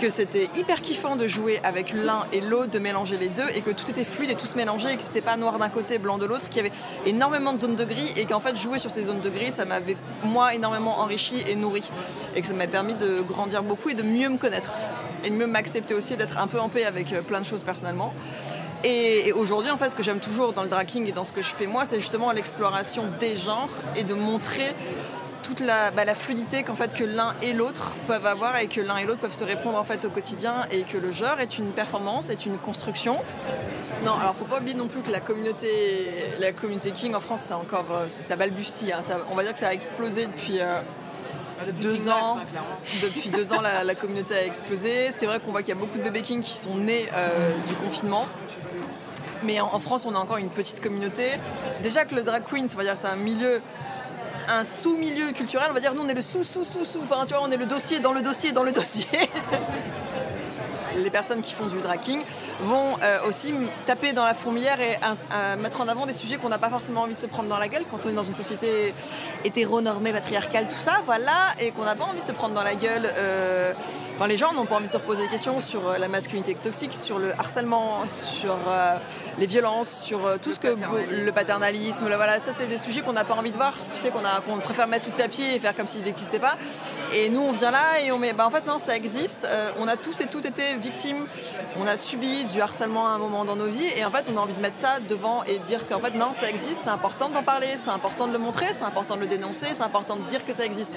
[0.00, 3.60] que c'était hyper kiffant de jouer avec l'un et l'autre, de mélanger les deux et
[3.60, 5.98] que tout était fluide et tout se mélangeait et que c'était pas noir d'un côté,
[5.98, 6.72] blanc de l'autre, qu'il y avait
[7.06, 9.64] énormément de zones de gris et qu'en fait jouer sur ces zones de gris, ça
[9.64, 11.88] m'avait moi énormément enrichi et nourri
[12.34, 14.72] et que ça m'a permis de grandir beaucoup et de mieux me connaître
[15.24, 17.62] et de mieux m'accepter aussi, d'être un peu en paix avec euh, plein de choses
[17.62, 18.14] personnellement.
[18.84, 21.42] Et, aujourd'hui, en fait, ce que j'aime toujours dans le draking et dans ce que
[21.42, 24.72] je fais moi, c'est justement l'exploration des genres et de montrer
[25.42, 28.96] toute la, bah, fluidité qu'en fait que l'un et l'autre peuvent avoir et que l'un
[28.96, 31.72] et l'autre peuvent se répondre en fait au quotidien et que le genre est une
[31.72, 33.18] performance, est une construction.
[34.04, 35.68] Non, alors faut pas oublier non plus que la communauté,
[36.38, 38.92] la communauté King en France, c'est encore, euh, ça, balbutie.
[38.92, 39.00] Hein.
[39.30, 40.60] on va dire que ça a explosé depuis.
[40.60, 40.80] Euh,
[41.80, 42.38] deux ans,
[43.02, 45.10] depuis deux ans, la, communauté a explosé.
[45.10, 47.52] C'est vrai qu'on voit qu'il y a beaucoup de bébés King qui sont nés euh,
[47.66, 48.26] du confinement.
[49.42, 51.30] Mais en, France, on a encore une petite communauté.
[51.82, 53.60] Déjà que le drag queen, c'est un milieu
[54.48, 57.50] un sous-milieu culturel, on va dire nous on est le sous-sous-sous-sous, enfin tu vois on
[57.50, 59.06] est le dossier dans le dossier dans le dossier.
[60.98, 62.22] les personnes qui font du draking
[62.60, 63.54] vont euh, aussi
[63.86, 64.98] taper dans la fourmilière et
[65.58, 67.68] mettre en avant des sujets qu'on n'a pas forcément envie de se prendre dans la
[67.68, 68.94] gueule quand on est dans une société
[69.44, 72.74] hétéronormée, patriarcale, tout ça, voilà, et qu'on n'a pas envie de se prendre dans la
[72.74, 73.08] gueule.
[73.16, 73.72] Euh,
[74.16, 76.54] enfin, les gens n'ont pas envie de se reposer des questions sur euh, la masculinité
[76.54, 78.56] toxique, sur le harcèlement, sur
[79.38, 83.24] les violences, sur tout ce que le paternalisme, voilà, ça c'est des sujets qu'on n'a
[83.24, 83.74] pas envie de voir.
[83.92, 86.56] Tu sais qu'on préfère mettre sous le tapis et faire comme s'il n'existait pas.
[87.14, 89.46] Et nous on vient là et on met, bah en fait non, ça existe.
[89.78, 90.76] on a tous et toutes été
[91.76, 94.36] on a subi du harcèlement à un moment dans nos vies et en fait on
[94.36, 97.28] a envie de mettre ça devant et dire qu'en fait non ça existe, c'est important
[97.28, 100.22] d'en parler, c'est important de le montrer, c'est important de le dénoncer, c'est important de
[100.22, 100.94] dire que ça existe.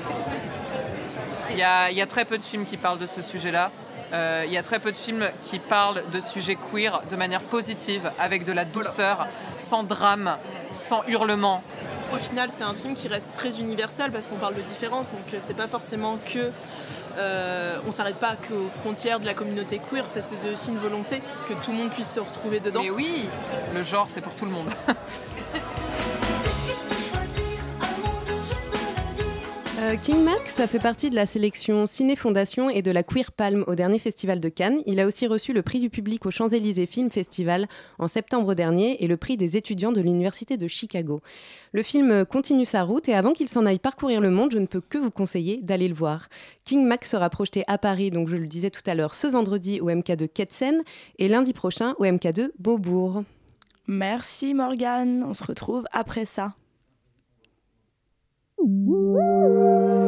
[1.52, 3.72] Il y, a, très peu de films qui parlent de ce sujet-là.
[4.14, 7.44] Euh, il y a très peu de films qui parlent de sujets queer de manière
[7.44, 10.38] positive, avec de la douceur, sans drame,
[10.72, 11.64] sans hurlement.
[12.14, 15.34] Au final, c'est un film qui reste très universel parce qu'on parle de différence, donc
[15.34, 16.52] euh, c'est pas forcément que
[17.18, 21.54] euh, on s'arrête pas qu'aux frontières de la communauté queer, c'est aussi une volonté que
[21.54, 22.82] tout le monde puisse se retrouver dedans.
[22.82, 23.30] Et oui,
[23.74, 24.70] le genre c'est pour tout le monde.
[29.82, 33.32] Euh, King Max a fait partie de la sélection Ciné Fondation et de la Queer
[33.32, 34.84] Palm au dernier festival de Cannes.
[34.86, 37.68] Il a aussi reçu le prix du public au Champs-Élysées Film Festival
[37.98, 41.22] en septembre dernier et le prix des étudiants de l'Université de Chicago.
[41.72, 44.68] Le film continue sa route et avant qu'il s'en aille parcourir le monde, je ne
[44.68, 46.30] peux que vous conseiller d'aller le voir.
[46.64, 49.82] King Max sera projeté à Paris, donc je le disais tout à l'heure, ce vendredi
[49.82, 50.84] au MK2 Ketsen
[51.18, 53.24] et lundi prochain au MK2 Beaubourg.
[53.88, 56.54] Merci Morgane, on se retrouve après ça.
[58.64, 60.01] Woo!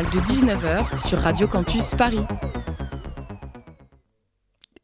[0.00, 2.24] De 19h sur Radio Campus Paris.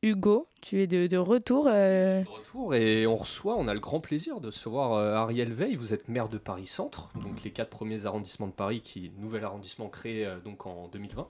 [0.03, 1.66] Hugo, tu es de, retour.
[1.66, 5.55] Euh, de retour et on reçoit, on a le grand plaisir de recevoir euh, Ariel
[5.55, 5.77] Veil.
[5.77, 9.44] Vous êtes maire de Paris Centre, donc les quatre premiers arrondissements de Paris, qui nouvel
[9.44, 11.27] arrondissement créé euh, donc en 2020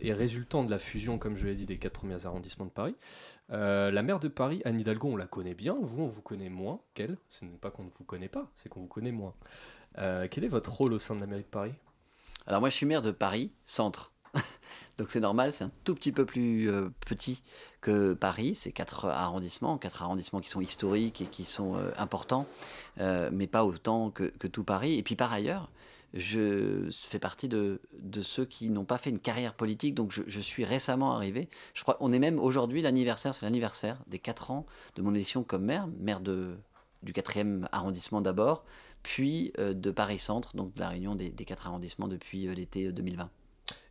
[0.00, 2.96] et résultant de la fusion, comme je l'ai dit, des quatre premiers arrondissements de Paris.
[3.50, 5.76] la maire de Paris, Anne Hidalgo, on la connaît bien.
[5.82, 7.18] Vous, on vous connaît moins qu'elle.
[7.28, 9.34] Ce n'est pas qu'on ne vous connaît pas, c'est qu'on vous connaît moins.
[9.96, 11.74] quel est votre rôle au sein de la mairie de Paris?
[12.46, 14.12] Alors moi je suis maire de Paris, centre.
[14.98, 17.42] Donc c'est normal, c'est un tout petit peu plus euh, petit
[17.80, 18.54] que Paris.
[18.54, 22.46] C'est quatre arrondissements, quatre arrondissements qui sont historiques et qui sont euh, importants,
[23.00, 24.98] euh, mais pas autant que, tout Paris.
[24.98, 25.70] Et puis par ailleurs,
[26.14, 27.80] je fais partie de,
[28.20, 31.48] ceux qui n'ont pas fait une carrière politique, donc je, je suis récemment arrivé.
[31.72, 35.42] Je crois on est même aujourd'hui l'anniversaire, c'est l'anniversaire des 4 ans de mon élection
[35.42, 36.54] comme maire, maire de,
[37.02, 38.64] du 4e arrondissement d'abord,
[39.02, 42.92] puis euh, de Paris-Centre, donc de la réunion des, des 4 arrondissements depuis euh, l'été
[42.92, 43.30] 2020.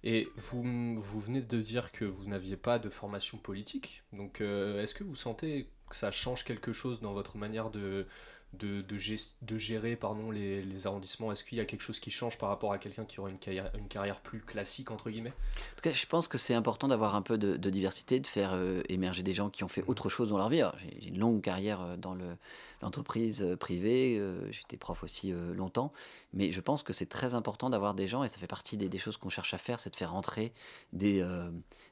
[0.03, 0.63] Et vous,
[1.01, 5.03] vous venez de dire que vous n'aviez pas de formation politique, donc euh, est-ce que
[5.03, 8.05] vous sentez que ça change quelque chose dans votre manière de,
[8.53, 11.31] de, de, gest- de gérer pardon, les, les arrondissements?
[11.31, 13.37] Est-ce qu'il y a quelque chose qui change par rapport à quelqu'un qui aurait une
[13.39, 15.29] carrière, une carrière plus classique, entre guillemets?
[15.31, 18.27] En tout cas, je pense que c'est important d'avoir un peu de, de diversité, de
[18.27, 20.63] faire euh, émerger des gens qui ont fait autre chose dans leur vie.
[20.99, 22.35] J'ai une longue carrière euh, dans le-
[22.81, 25.91] l'entreprise euh, privée, euh, j'étais prof aussi euh, longtemps,
[26.33, 28.89] mais je pense que c'est très important d'avoir des gens, et ça fait partie des,
[28.89, 30.53] des choses qu'on cherche à faire, c'est de faire entrer
[30.93, 31.25] des,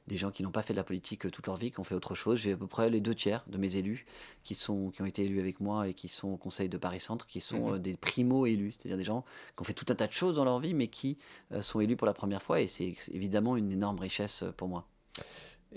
[0.06, 1.94] des gens qui n'ont pas fait de la politique toute leur vie, qui ont fait
[1.94, 2.38] autre chose.
[2.38, 4.06] J'ai à peu près les deux tiers de mes élus
[4.42, 7.26] qui, sont, qui ont été élus avec moi et qui sont au conseil de Paris-Centre,
[7.26, 9.24] qui sont euh, des primo-élus, c'est-à-dire des gens
[9.56, 11.18] qui ont fait tout un tas de choses dans leur vie, mais qui
[11.60, 14.86] sont élus pour la première fois, et c'est évidemment une énorme richesse pour moi.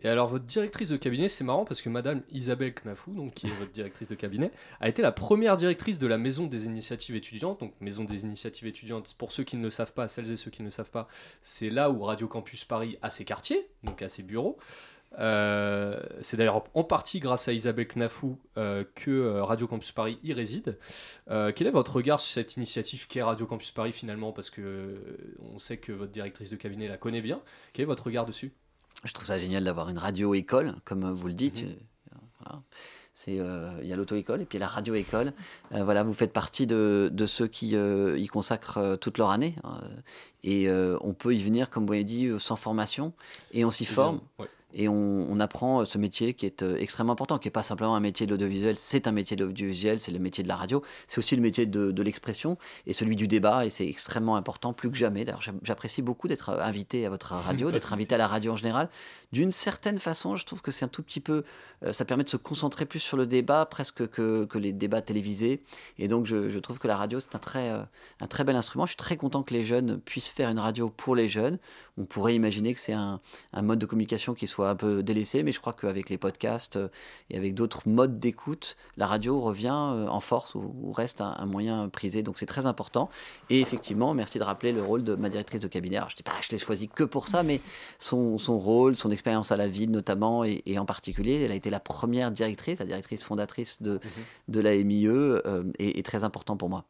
[0.02, 3.48] Et alors, votre directrice de cabinet, c'est marrant parce que Madame Isabelle Knafou, donc, qui
[3.48, 7.16] est votre directrice de cabinet, a été la première directrice de la Maison des Initiatives
[7.16, 7.60] Étudiantes.
[7.60, 10.50] Donc, Maison des Initiatives Étudiantes, pour ceux qui ne le savent pas, celles et ceux
[10.50, 11.08] qui ne le savent pas,
[11.42, 14.58] c'est là où Radio Campus Paris a ses quartiers, donc a ses bureaux.
[15.20, 20.18] Euh, c'est d'ailleurs en partie grâce à Isabelle Knafou euh, que euh, Radio Campus Paris
[20.24, 20.78] y réside.
[21.28, 24.32] Quel est votre regard sur cette initiative qu'est Radio Campus Paris finalement?
[24.32, 24.98] Parce que
[25.54, 27.42] on sait que votre directrice de cabinet la connaît bien.
[27.74, 28.54] Quel est votre regard dessus?
[29.04, 31.64] Je trouve ça génial d'avoir une radio-école, comme vous le dites.
[31.64, 31.70] Mhm.
[31.70, 32.62] Euh, voilà.
[33.16, 35.34] C'est, euh, il y a l'auto-école et puis la radio-école.
[35.74, 39.56] Euh, voilà, vous faites partie de, de ceux qui y consacrent toute leur année.
[39.64, 39.80] hein.
[40.44, 40.68] et
[41.02, 43.14] on peut y venir, comme vous l'avez dit, sans formation.
[43.52, 44.20] Et on s'y forme.
[44.40, 44.48] Ouais.
[44.76, 44.94] Et on,
[45.30, 48.00] on apprend euh, ce métier qui est euh, extrêmement important, qui n'est pas simplement un
[48.00, 51.20] métier de l'audiovisuel, c'est un métier de l'audiovisuel, c'est le métier de la radio, c'est
[51.20, 52.58] aussi le métier de, de l'expression
[52.88, 55.26] et celui du débat, et c'est extrêmement important, plus que jamais.
[55.26, 58.54] D'ailleurs, j'app- j'apprécie beaucoup d'être euh, invité à votre radio, d'être invité à la radio
[58.54, 58.90] en général.
[59.32, 61.44] D'une certaine façon, je trouve que c'est un tout petit peu,
[61.92, 65.64] ça permet de se concentrer plus sur le débat, presque que, que les débats télévisés.
[65.98, 68.86] Et donc, je, je trouve que la radio, c'est un très, un très bel instrument.
[68.86, 71.58] Je suis très content que les jeunes puissent faire une radio pour les jeunes.
[71.98, 73.22] On pourrait imaginer que c'est un,
[73.54, 76.76] un mode de communication qui soit un peu délaissé, mais je crois qu'avec les podcasts
[76.76, 76.88] euh,
[77.30, 81.36] et avec d'autres modes d'écoute, la radio revient euh, en force ou, ou reste un,
[81.38, 82.24] un moyen prisé.
[82.24, 83.10] Donc c'est très important.
[83.52, 85.98] Et effectivement, merci de rappeler le rôle de ma directrice de cabinet.
[85.98, 87.62] Alors je dis pas, je l'ai choisi que pour ça, mais
[88.00, 91.56] son, son rôle, son expérience à la ville notamment, et, et en particulier, elle a
[91.56, 94.00] été la première directrice, la directrice fondatrice de,
[94.48, 96.86] de la MIE, euh, est, est très important pour moi.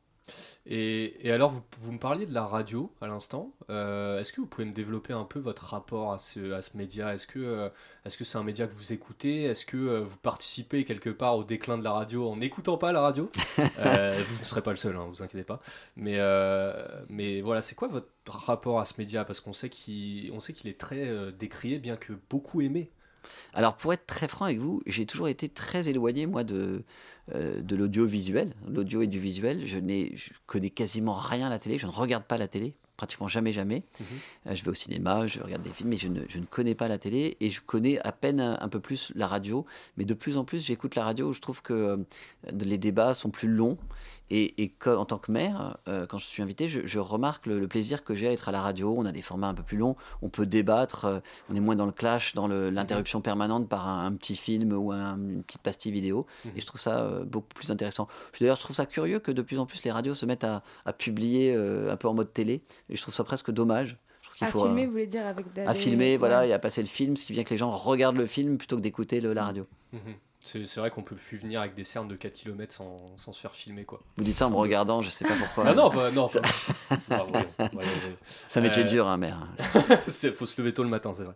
[0.66, 3.52] Et, et alors, vous, vous me parliez de la radio à l'instant.
[3.70, 6.78] Euh, Est-ce que vous pouvez me développer un peu votre rapport à ce, à ce
[6.78, 7.14] média?
[7.14, 7.70] Est-ce que euh,
[8.06, 9.44] est-ce que c'est un média que vous écoutez?
[9.44, 12.92] Est-ce que euh, vous participez quelque part au déclin de la radio en n'écoutant pas
[12.94, 13.30] la radio?
[13.80, 15.60] Euh, Vous ne serez pas le seul, hein, vous inquiétez pas.
[15.98, 16.74] Mais, euh,
[17.10, 19.26] mais voilà, c'est quoi votre rapport à ce média?
[19.26, 22.92] Parce qu'on sait qu'il qu'il est très euh, décrié, bien que beaucoup aimé.
[23.54, 26.84] Alors pour être très franc avec vous, j'ai toujours été très éloigné moi de,
[27.34, 29.66] euh, de l'audiovisuel, l'audio et du visuel.
[29.66, 32.76] Je, n'ai, je connais quasiment rien à la télé, je ne regarde pas la télé,
[32.98, 33.84] pratiquement jamais jamais.
[34.00, 34.06] Mhm.
[34.48, 36.76] Euh, je vais au cinéma, je regarde des films, mais je ne, je ne connais
[36.76, 39.66] pas la télé et je connais à peine un, un peu plus la radio.
[39.98, 41.32] Mais de plus en plus, j'écoute la radio.
[41.32, 41.98] Je trouve que euh,
[42.52, 43.78] les débats sont plus longs.
[44.30, 47.46] Et, et que- en tant que maire, euh, quand je suis invité, je, je remarque
[47.46, 48.94] le, le plaisir que j'ai à être à la radio.
[48.98, 51.76] On a des formats un peu plus longs, on peut débattre, euh, on est moins
[51.76, 55.62] dans le clash, dans l'interruption permanente par un, un petit film ou un- une petite
[55.62, 56.26] pastille vidéo.
[56.46, 56.52] Mhm.
[56.56, 58.08] Et je trouve ça euh, beaucoup plus intéressant.
[58.40, 60.64] D'ailleurs, je trouve ça curieux que de plus en plus les radios se mettent à,
[60.86, 62.64] à publier euh, un peu en mode télé.
[62.90, 63.98] Et je trouve ça presque dommage.
[64.38, 66.58] Qu'il À faut, euh, filmer, vous voulez dire avec d'aller- à filmer, voilà, et à
[66.60, 69.22] passer le film, ce qui vient que les gens regardent le film plutôt que d'écouter
[69.22, 69.68] la radio.
[69.92, 70.00] Mhm.
[70.46, 73.40] C'est vrai qu'on peut plus venir avec des cernes de 4 km sans, sans se
[73.40, 74.02] faire filmer, quoi.
[74.18, 75.64] Vous dites ça en me regardant, je sais pas pourquoi.
[75.68, 76.42] Ah non, bah, non, pas-
[77.08, 78.18] voyons, voyons, voyons.
[78.50, 79.48] C'est un métier Euh, dur, hein, maire.
[80.06, 81.36] Il faut se lever tôt le matin, c'est vrai.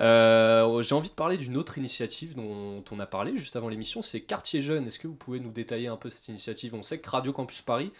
[0.00, 4.02] Euh, J'ai envie de parler d'une autre initiative dont on a parlé juste avant l'émission,
[4.02, 4.88] c'est Quartier Jeune.
[4.88, 6.74] Est-ce que vous pouvez nous détailler un peu cette initiative?
[6.74, 7.92] On sait que Radio Campus Paris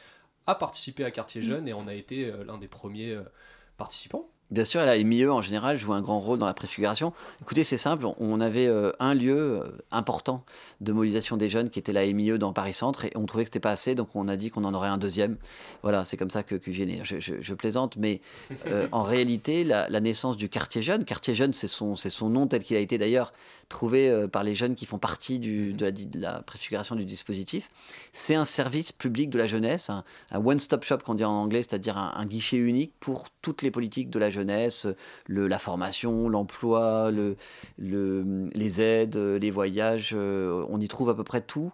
[0.49, 3.17] a participé à Quartier Jeune et on a été euh, l'un des premiers
[3.77, 4.29] participants.
[4.51, 7.13] Bien sûr, la MIE en général joue un grand rôle dans la préfiguration.
[7.43, 10.43] Écoutez, c'est simple, on avait euh, un lieu euh, important
[10.81, 13.49] de mobilisation des jeunes qui était la MIE dans Paris Centre et on trouvait que
[13.49, 15.37] c'était pas assez, donc on a dit qu'on en aurait un deuxième.
[15.83, 17.01] Voilà, c'est comme ça que, que j'ai né.
[17.03, 18.23] Je, je- je plaisante, mais
[18.69, 22.31] euh, en réalité, la, la naissance du quartier jeune, quartier jeune, c'est son, c'est son
[22.31, 23.35] nom tel qu'il a été d'ailleurs
[23.69, 27.05] trouvé euh, par les jeunes qui font partie du- de, la, de la préfiguration du
[27.05, 27.69] dispositif.
[28.15, 31.63] C'est un service public de la jeunesse, un, un one-stop shop qu'on dit en anglais,
[31.63, 34.87] c'est-à-dire un, un guichet unique pour toutes les politiques de la jeunesse jeunesse,
[35.27, 37.37] le, la formation, l'emploi, le,
[37.77, 41.73] le, les aides, les voyages, on y trouve à peu près tout.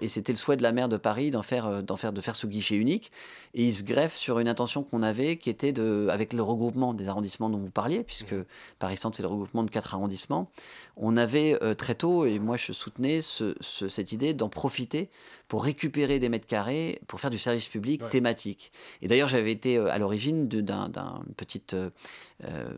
[0.00, 2.36] Et c'était le souhait de la maire de Paris d'en faire, d'en faire, de faire
[2.36, 3.10] ce guichet unique.
[3.54, 6.94] Et il se greffe sur une intention qu'on avait qui était de, avec le regroupement
[6.94, 8.44] des arrondissements dont vous parliez, puisque mmh.
[8.78, 10.50] Paris Centre c'est le regroupement de quatre arrondissements,
[10.96, 15.10] on avait très tôt, et moi je soutenais cette idée d'en profiter
[15.48, 18.72] pour récupérer des mètres carrés pour faire du service public thématique.
[19.02, 21.62] Et d'ailleurs, j'avais été à l'origine d'un petit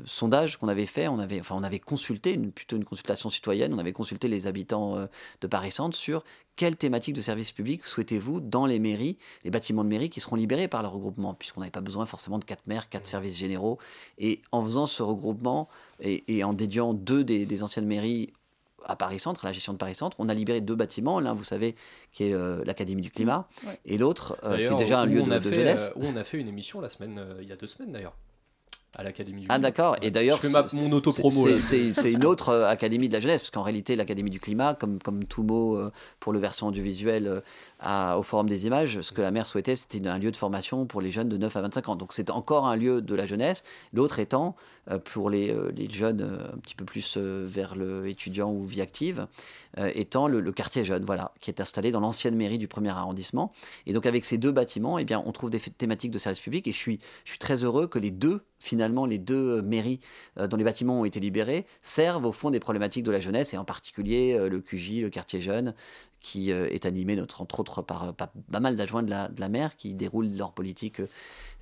[0.05, 1.09] sondage qu'on avait fait.
[1.09, 4.47] On avait, enfin, on avait consulté, une, plutôt une consultation citoyenne, on avait consulté les
[4.47, 5.07] habitants
[5.41, 6.25] de Paris Centre sur
[6.57, 10.37] quelle thématique de service public souhaitez-vous dans les mairies, les bâtiments de mairie qui seront
[10.37, 13.79] libérés par le regroupement, puisqu'on n'avait pas besoin forcément de quatre maires, quatre services généraux.
[14.19, 15.69] Et en faisant ce regroupement
[16.01, 18.33] et, en dédiant deux des, anciennes mairies
[18.87, 21.21] à Paris Centre, à la gestion de Paris Centre, on a libéré deux bâtiments.
[21.21, 21.75] L'un, vous savez,
[22.13, 23.49] qui est euh, l'Académie du Climat,
[23.85, 25.91] et l'autre, euh, qui est déjà un lieu de, jeunesse.
[25.97, 28.15] Euh, où on a fait une émission la semaine, il y a deux semaines d'ailleurs
[28.97, 30.41] à l'Académie du Ah d'accord, et d'ailleurs...
[30.43, 31.61] Je fais mon auto-promo.
[31.61, 34.99] C'est une autre euh, Académie de la jeunesse, parce qu'en réalité l'Académie du climat, comme,
[34.99, 37.41] comme tout mot euh, pour le versant audiovisuel euh,
[37.85, 41.01] au Forum des images, ce que la maire souhaitait, c'était un lieu de formation pour
[41.01, 41.97] les jeunes de 9 à 25 ans.
[41.97, 44.57] Donc c'est encore un lieu de la jeunesse, l'autre étant
[45.05, 49.27] pour les, les jeunes un petit peu plus vers le étudiant ou vie active,
[49.77, 53.53] étant le, quartier jeune, voilà, qui est installé dans l'ancienne mairie du premier arrondissement.
[53.87, 56.67] Et donc avec ces deux bâtiments, eh bien, on trouve des thématiques de service public,
[56.69, 60.01] et je suis, je suis très heureux que les deux finalement les deux euh, mairies
[60.39, 63.55] euh, dont les bâtiments ont été libérés servent au fond des problématiques de la jeunesse
[63.55, 65.75] et en particulier euh, le QJ, le quartier jeune,
[66.21, 69.77] qui est animé notre, entre autres par pas, mal d'adjoints de la, de la maire
[69.77, 71.01] qui déroulent leur politique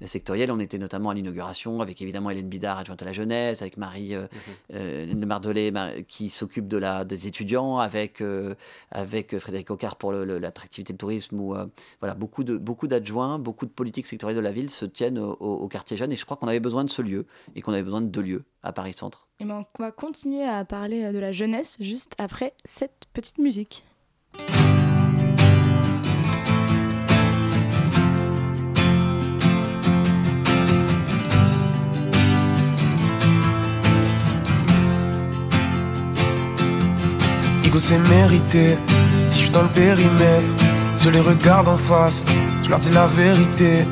[0.06, 0.50] sectorielle.
[0.50, 4.14] On était notamment à l'inauguration avec évidemment Hélène Bidard, adjointe à la jeunesse, avec Marie
[4.14, 4.74] euh, mhm.
[4.74, 5.72] euh Mardelet
[6.08, 8.54] qui s'occupe de la, des étudiants, avec, euh,
[8.90, 11.40] avec Frédéric Ocard pour l'attractivité du tourisme.
[11.40, 11.66] Où, euh,
[12.00, 15.68] voilà, beaucoup, de, beaucoup d'adjoints, beaucoup de politiques sectorielles de la ville se tiennent au,
[15.68, 16.12] quartier jeune.
[16.12, 18.22] Et je crois qu'on avait besoin de ce lieu et qu'on avait besoin de deux
[18.22, 19.26] lieux à Paris Centre.
[19.40, 23.84] Et ben, on va continuer à parler de la jeunesse juste après cette petite musique.
[37.80, 38.76] C'est mérité.
[39.28, 40.48] Si je suis dans le périmètre,
[40.98, 42.22] je les regarde en face,
[42.62, 43.84] je leur dis la vérité.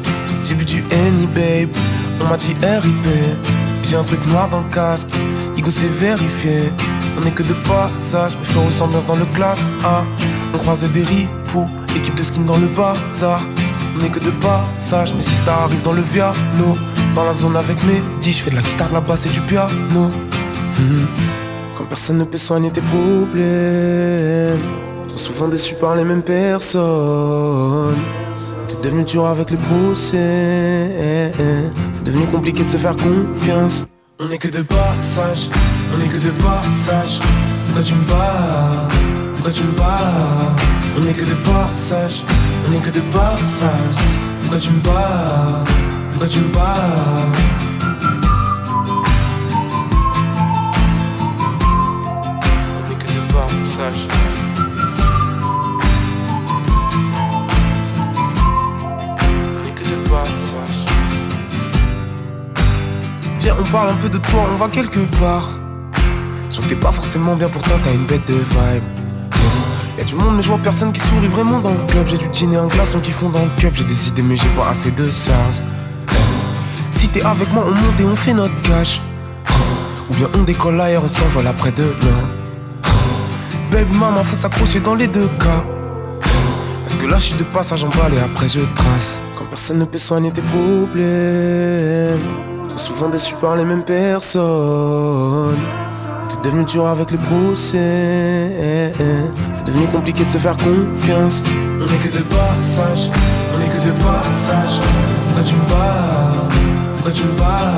[0.45, 1.71] J'ai bu du Henny babe,
[2.21, 3.07] on m'a dit RIP.
[3.85, 5.09] J'ai un truc noir dans le casque,
[5.57, 6.73] Igo c'est vérifié.
[7.21, 10.05] On est que de passage, mais faire ressemblance dans le classe A.
[10.55, 13.43] On croisait des ripoux, équipe de skin dans le bazar.
[13.99, 16.79] On est que de passage, mais si ça arrive dans le Viano,
[17.15, 19.41] dans la zone avec mes 10, je fais de la guitare, la basse et du
[19.41, 20.09] piano.
[20.79, 21.42] Hmm.
[21.93, 24.59] Personne ne peut soigner tes problèmes.
[25.09, 27.95] Trop souvent déçu par les mêmes personnes.
[28.67, 31.31] T'es devenu dur avec les procès
[31.93, 33.87] C'est devenu compliqué de se faire confiance.
[34.19, 35.51] On est que de passage,
[35.95, 37.21] on est que de passage.
[37.67, 38.89] Pourquoi tu me bats?
[39.35, 40.55] Pourquoi tu me bats?
[40.99, 42.25] On est que de passage,
[42.67, 43.99] on est que de passage.
[44.41, 45.63] Pourquoi tu me bats?
[46.09, 47.72] Pourquoi tu me
[63.41, 65.49] Viens, on parle un peu de toi, on va quelque part.
[66.51, 68.83] Sauf que t'es pas forcément bien, pourtant t'as une bête de vibe.
[69.97, 72.07] Y'a du monde, mais je vois personne qui sourit vraiment dans le club.
[72.09, 73.73] J'ai du dîner, un glaçon qui font dans le cup.
[73.75, 75.63] J'ai des idées, mais j'ai pas assez de sens.
[76.91, 79.01] Si t'es avec moi, on monte et on fait notre cash.
[80.11, 82.42] Ou bien on décolle ailleurs, on s'envole après demain.
[83.73, 85.65] Baby maman faut s'accrocher dans les deux cas.
[86.83, 89.19] Parce que là je suis de passage en balle et après je trace.
[89.35, 92.21] Quand personne ne peut soigner tes problèmes
[92.69, 95.57] Trop souvent déçu par les mêmes personnes.
[96.29, 98.93] T'es devenu dur avec les procès
[99.55, 101.45] C'est devenu compliqué de se faire confiance.
[101.81, 103.09] On est que de passage,
[103.55, 104.81] on est que de passage
[105.25, 106.49] Pourquoi tu me bats
[106.95, 107.73] Pourquoi tu me bats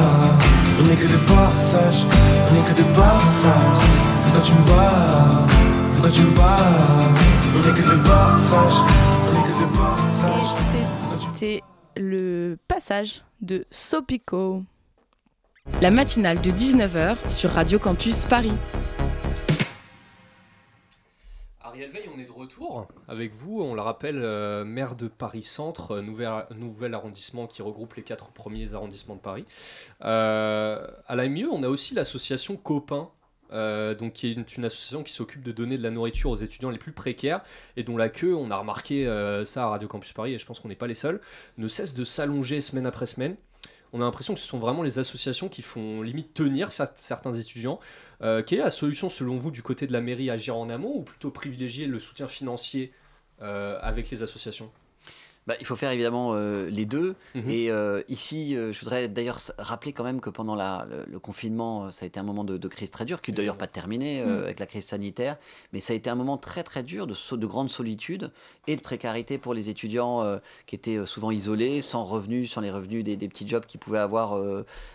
[0.83, 2.05] On est que de passage,
[2.51, 3.85] on est que de passage
[4.25, 5.64] Pourquoi tu me bats
[6.05, 6.27] pourquoi tu
[7.57, 8.73] On est que de passage,
[9.25, 11.33] on est que de passage.
[11.33, 11.63] C'était
[11.97, 14.65] le passage de Sopico.
[15.81, 18.53] La matinale de 19h sur Radio Campus Paris.
[21.63, 23.63] Ariel Veil, on est de retour avec vous.
[23.63, 28.03] On le rappelle, euh, maire de Paris Centre, euh, nouvel, nouvel, arrondissement qui regroupe les
[28.03, 29.47] quatre premiers arrondissements de Paris.
[30.05, 33.09] Euh, à la mieux, on a aussi l'association Copain
[33.55, 36.71] euh, donc qui est une, association qui s'occupe de donner de la nourriture aux étudiants
[36.71, 37.41] les plus précaires
[37.77, 40.47] et dont la queue, on a remarqué euh, ça à Radio Campus Paris et je
[40.47, 41.21] pense qu'on n'est pas les seuls,
[41.59, 43.37] ne cesse de s'allonger semaine après semaine.
[43.93, 47.79] on a l'impression que ce sont vraiment les associations qui font limite tenir certains étudiants.
[48.21, 51.03] quelle est la solution selon vous du côté de la mairie agir en amont ou
[51.03, 52.93] plutôt privilégier le soutien financier
[53.41, 54.71] avec les associations?
[55.47, 57.17] Bah, il faut faire évidemment euh, les deux.
[57.35, 57.51] Mhm.
[57.51, 61.93] Et euh, ici, euh, je voudrais d'ailleurs rappeler quand même que pendant la, le, confinement,
[61.93, 64.45] ça a été un moment de, crise très dur, qui n'est d'ailleurs pas terminé mhm.
[64.45, 65.37] avec la crise sanitaire,
[65.73, 68.33] mais ça a été un moment très très dur de, de grande solitude
[68.67, 73.05] et de précarité pour les étudiants qui étaient souvent isolés, sans revenus, sans les revenus
[73.05, 74.41] des, petits jobs qu'ils pouvaient avoir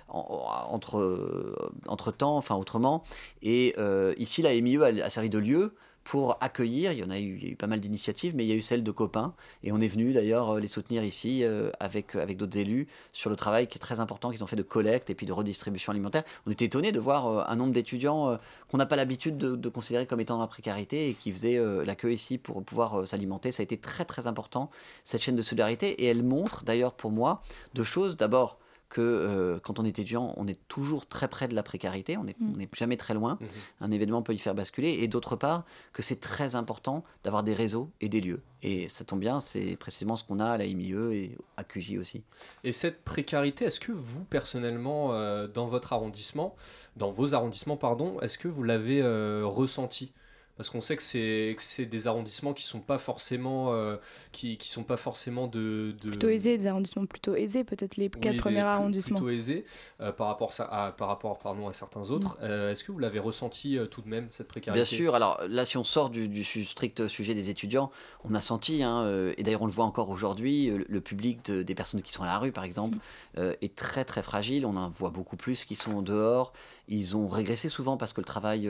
[0.09, 1.55] entre,
[1.87, 3.03] entre temps, enfin autrement.
[3.41, 3.75] Et
[4.17, 5.73] ici, la MIE a, a servi de lieu
[6.09, 6.91] pour accueillir.
[6.91, 8.89] Il y en a eu, pas mal d'initiatives, mais il y a eu celle de
[8.89, 9.35] copains.
[9.63, 12.87] Et on est venu d'ailleurs euh, les soutenir ici euh, avec, euh, avec d'autres élus
[13.13, 15.31] sur le travail qui est très important qu'ils ont fait de collecte et puis de
[15.31, 16.23] redistribution alimentaire.
[16.47, 18.39] On était étonnés de voir un nombre d'étudiants
[18.71, 22.15] qu'on n'a pas l'habitude de, considérer comme étant dans la précarité et qui faisaient l'accueil
[22.15, 23.51] ici pour pouvoir s'alimenter.
[23.51, 24.71] Ça a été très très important,
[25.03, 25.89] cette chaîne de solidarité.
[26.03, 27.43] Et elle montre d'ailleurs pour moi
[27.75, 28.17] deux choses.
[28.17, 28.57] D'abord,
[28.89, 32.23] que euh, quand on est étudiant, on est toujours très près de la précarité, on
[32.23, 32.65] n'est mm.
[32.73, 33.45] jamais très loin, mm-hmm.
[33.81, 35.63] un événement peut y faire basculer, et d'autre part,
[35.93, 38.41] que c'est très important d'avoir des réseaux et des lieux.
[38.61, 41.97] Et ça tombe bien, c'est précisément ce qu'on a à la IMIE et à QJ
[41.97, 42.23] aussi.
[42.63, 46.55] Et cette précarité, est-ce que vous, personnellement, euh, dans votre arrondissement,
[46.97, 50.11] dans vos arrondissements, pardon, est-ce que vous l'avez euh, ressenti
[50.59, 53.95] parce qu'on sait que c'est c'est des arrondissements qui sont pas forcément euh,
[54.33, 58.09] qui, qui sont pas forcément de, de, plutôt aisés des arrondissements plutôt aisés peut-être les
[58.09, 59.19] quatre premiers arrondissements.
[59.19, 59.63] plutôt aisés
[60.01, 62.31] euh, par rapport à par rapport pardon à certains autres.
[62.31, 62.43] Mm.
[62.43, 64.77] euh, est-ce que vous l'avez ressenti tout de même cette précarité?
[64.77, 65.15] Bien sûr.
[65.15, 67.89] Alors là si on sort du, du strict sujet des étudiants
[68.25, 72.01] on a senti hein, et d'ailleurs on le voit encore aujourd'hui le public des personnes
[72.01, 72.97] qui sont à la rue par exemple
[73.37, 73.51] mm.
[73.61, 74.65] est très très fragile.
[74.65, 76.51] On en voit beaucoup plus qui sont dehors
[76.89, 78.69] ils ont régressé souvent parce que le travail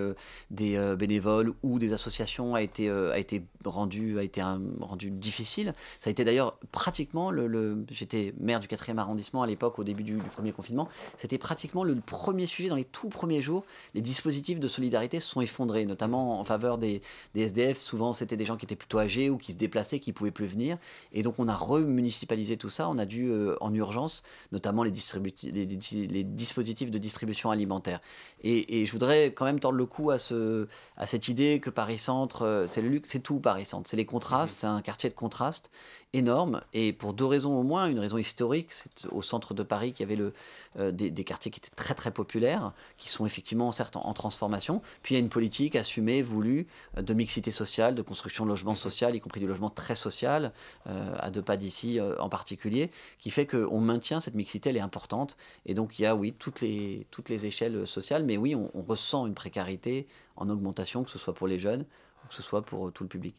[0.51, 3.17] des bénévoles ou des associations a été, euh,
[3.65, 5.73] rendu, difficile.
[5.99, 10.03] Ça a été d'ailleurs pratiquement, le, j'étais maire du 4e arrondissement à l'époque, au début
[10.03, 13.63] du, premier confinement, c'était pratiquement le premier sujet dans les tout premiers jours.
[13.93, 17.01] Les dispositifs de solidarité se sont effondrés, notamment en faveur des,
[17.35, 17.79] SDF.
[17.79, 20.31] Souvent, c'était des gens qui étaient plutôt âgés ou qui se déplaçaient, qui ne pouvaient
[20.31, 20.77] plus venir.
[21.13, 22.89] Et donc, on a remunicipalisé tout ça.
[22.89, 28.01] On a dû, euh, en urgence, notamment les, dispositifs de distribution alimentaire.
[28.41, 31.69] Et, et, je voudrais quand même tordre le cou à, ce, à cette idée que
[31.69, 33.89] Paris Centre, euh, c'est le luxe, c'est tout Paris Centre.
[33.89, 34.59] C'est les contrastes, mhm.
[34.59, 35.71] c'est un quartier de contraste
[36.13, 36.61] énorme.
[36.73, 37.87] Et pour deux raisons au moins.
[37.87, 40.31] Une raison historique, c'est au centre de Paris qu'il y avait
[40.77, 44.81] euh, des, quartiers qui étaient très très populaires, qui sont effectivement certes en, transformation.
[45.03, 48.49] Puis il y a une politique assumée, voulue, euh, de mixité sociale, de construction de
[48.49, 50.51] logement social, y compris du logement très social,
[50.85, 55.37] à deux pas d'ici en particulier, qui fait qu'on maintient cette mixité, elle est importante.
[55.65, 58.71] Et donc il y a, oui, toutes les, toutes les échelles sociales, mais oui, on,
[58.73, 61.85] on ressent une précarité en augmentation, que ce soit pour les jeunes
[62.29, 63.35] que ce soit pour euh, tout le public.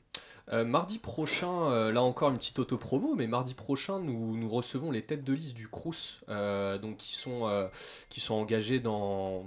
[0.53, 5.03] Euh, mardi prochain, euh, là encore une petite auto-promo, mais mardi prochain, nous, recevons les
[5.03, 7.69] têtes de liste du Crous, donc qui sont,
[8.09, 9.47] qui sont engagés dans,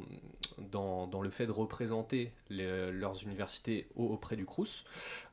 [0.58, 4.86] le fait de représenter leurs universités auprès du Crous.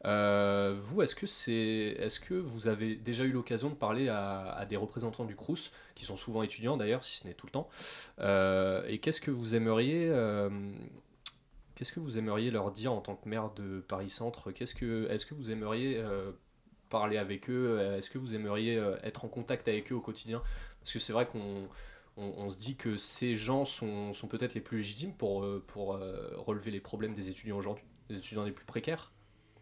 [0.04, 1.52] vous, est-ce que, c'est,
[1.98, 5.72] est-ce que vous avez déjà eu l'occasion de parler à, à des représentants du Crous,
[5.94, 7.68] qui sont souvent étudiants d'ailleurs, si ce n'est tout le temps,
[8.88, 10.10] et qu'est-ce que vous aimeriez
[11.80, 15.08] Qu'est-ce que vous aimeriez leur dire en tant que maire de Paris Centre Qu'est-ce que,
[15.08, 16.30] Est-ce que vous aimeriez euh,
[16.90, 17.80] parler avec eux?
[17.96, 20.42] Est-ce que vous aimeriez euh, être en contact avec eux au quotidien?
[20.80, 21.70] Parce que c'est vrai qu'on
[22.18, 25.98] on, se dit que ces gens sont, peut-être les plus légitimes pour, euh, pour
[26.36, 29.10] relever les problèmes des étudiants aujourd'hui, des étudiants les plus précaires.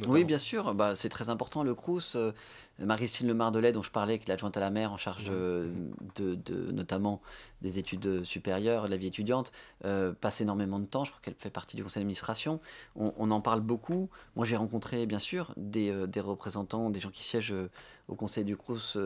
[0.07, 1.65] Oui, bien sûr, bah, c'est très important.
[1.65, 2.33] Le Crous, euh,
[2.79, 5.73] Marie-Cécile Le Mardelet, dont je parlais, qui est l'adjointe à la maire en charge euh,
[6.15, 6.39] de,
[6.71, 7.21] notamment
[7.63, 9.51] des études supérieures, de la vie étudiante,
[9.85, 11.05] euh, passe énormément de temps.
[11.05, 12.61] Je crois qu'elle fait partie du conseil d'administration.
[12.95, 14.09] On, en parle beaucoup.
[14.37, 17.55] Moi, j'ai rencontré, bien sûr, des, représentants, des gens qui siègent
[18.07, 18.97] au conseil du Crous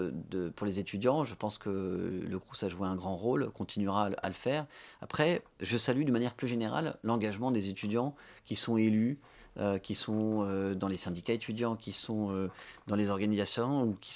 [0.54, 1.24] pour les étudiants.
[1.24, 4.66] Je pense que le Crous a joué un grand rôle, continuera à le faire.
[5.00, 8.14] Après, je salue de manière plus générale l'engagement des étudiants
[8.44, 9.18] qui sont élus.
[9.58, 12.50] Euh, qui sont euh, dans les syndicats étudiants, qui sont euh,
[12.86, 14.14] dans les organisations ou qui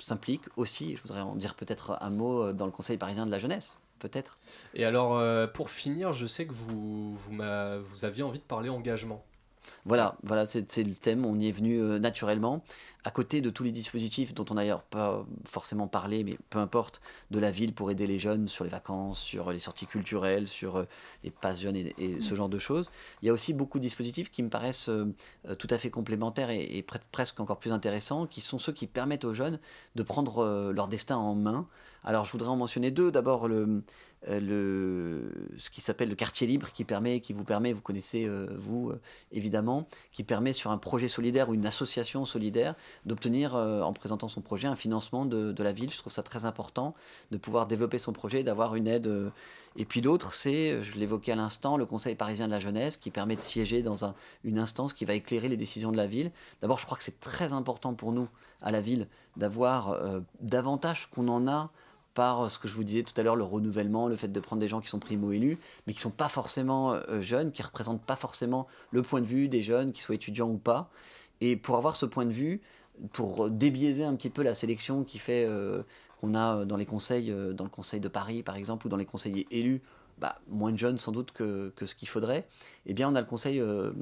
[0.00, 0.96] s'impliquent aussi.
[0.96, 3.76] Je voudrais en dire peut-être un mot dans le Conseil parisien de la jeunesse.
[3.98, 4.38] Peut-être.
[4.72, 5.20] Et alors,
[5.52, 7.32] pour finir, je sais que vous, vous,
[7.82, 9.22] vous aviez envie de parler engagement.
[9.84, 12.62] Voilà, voilà c'est le thème, on y est venu euh, naturellement,
[13.04, 16.58] à côté de tous les dispositifs dont on n'a d'ailleurs pas forcément parlé, mais peu
[16.58, 17.00] importe,
[17.30, 20.76] de la ville pour aider les jeunes sur les vacances, sur les sorties culturelles, sur
[20.76, 20.84] euh,
[21.24, 22.90] les passes jeunes et, ce genre de choses.
[23.22, 25.14] Il y a aussi beaucoup de dispositifs qui me paraissent euh,
[25.58, 29.24] tout à fait complémentaires et, et presque encore plus intéressants, qui sont ceux qui permettent
[29.24, 29.58] aux jeunes
[29.94, 31.68] de prendre leur destin en main.
[32.04, 33.10] Alors je voudrais en mentionner deux.
[33.10, 33.48] D'abord
[34.26, 38.26] euh, le, ce qui s'appelle le quartier libre, qui, permet, qui vous permet, vous connaissez
[38.26, 42.74] euh, vous euh, évidemment, qui permet sur un projet solidaire ou une association solidaire
[43.06, 45.92] d'obtenir, en présentant son projet, un financement de, de, la ville.
[45.92, 46.94] Je trouve ça très important
[47.30, 49.30] de pouvoir développer son projet, d'avoir une aide
[49.76, 53.10] et puis l'autre, c'est, je l'évoquais à l'instant, le Conseil parisien de la jeunesse qui
[53.10, 56.32] permet de siéger dans un, une instance qui va éclairer les décisions de la ville.
[56.62, 58.28] D'abord, je crois que c'est très important pour nous,
[58.60, 59.96] à la ville, d'avoir
[60.40, 61.70] davantage qu'on en a
[62.18, 64.58] par ce que je vous disais tout à l'heure, le renouvellement, le fait de prendre
[64.58, 65.56] des gens qui sont primo-élus,
[65.86, 69.20] mais qui ne sont pas forcément euh, jeunes, qui ne représentent pas forcément le point
[69.20, 70.90] de vue des jeunes, qu'ils soient étudiants ou pas.
[71.40, 72.60] Et pour avoir ce point de vue,
[73.12, 75.84] pour débiaiser un petit peu la sélection qui fait euh,
[76.20, 78.90] qu'on a euh, dans les conseils, euh, dans le conseil de Paris par exemple, ou
[78.90, 79.80] dans les conseillers élus,
[80.18, 82.48] bah, moins de jeunes sans doute que, que ce qu'il faudrait,
[82.86, 83.92] eh bien on a le conseil euh,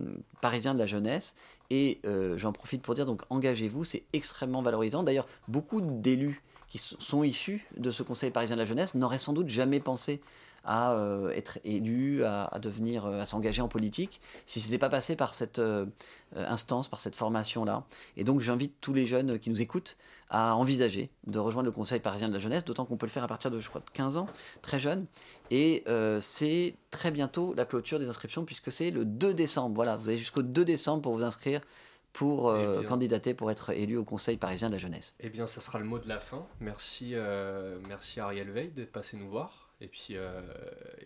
[0.40, 1.34] parisien de la jeunesse.
[1.68, 2.00] Et
[2.36, 5.02] j'en profite pour dire, donc engagez-vous, c'est extrêmement valorisant.
[5.02, 9.32] D'ailleurs, beaucoup d'élus qui sont issus de ce conseil parisien de la jeunesse n'auraient sans
[9.32, 10.20] doute jamais pensé
[10.66, 14.88] à euh, être élu, à, devenir, euh, à s'engager en politique, si ce n'était pas
[14.88, 15.86] passé par cette euh,
[16.34, 17.84] instance, par cette formation-là.
[18.16, 19.96] Et donc j'invite tous les jeunes qui nous écoutent
[20.28, 23.22] à envisager de rejoindre le Conseil parisien de la jeunesse, d'autant qu'on peut le faire
[23.22, 24.26] à partir de, je crois, de 15 ans,
[24.60, 25.06] très jeune.
[25.52, 25.84] Et
[26.18, 29.76] c'est très bientôt la clôture des inscriptions, puisque c'est le 2 décembre.
[29.76, 31.60] Voilà, vous avez jusqu'au 2 décembre pour vous inscrire
[32.16, 35.14] pour eh candidater pour être élu au Conseil parisien de la jeunesse.
[35.20, 36.46] Eh bien, ça sera le mot de la fin.
[36.60, 37.14] Merci,
[37.88, 39.66] merci Ariel Veil d'être passé nous voir.
[39.80, 40.40] Et puis, euh,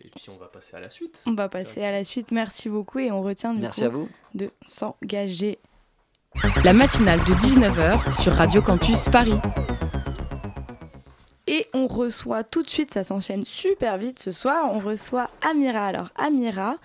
[0.01, 1.21] et puis on va passer à la suite.
[1.25, 2.31] On va passer à la suite.
[2.31, 4.07] Merci beaucoup et on retient du Merci à vous.
[4.33, 5.59] de s'engager.
[6.63, 9.37] La matinale de 19h sur Radio Campus Paris.
[11.47, 15.87] Et on reçoit tout de suite, ça s'enchaîne super vite ce soir, on reçoit Amira.
[15.87, 16.77] Alors Amira,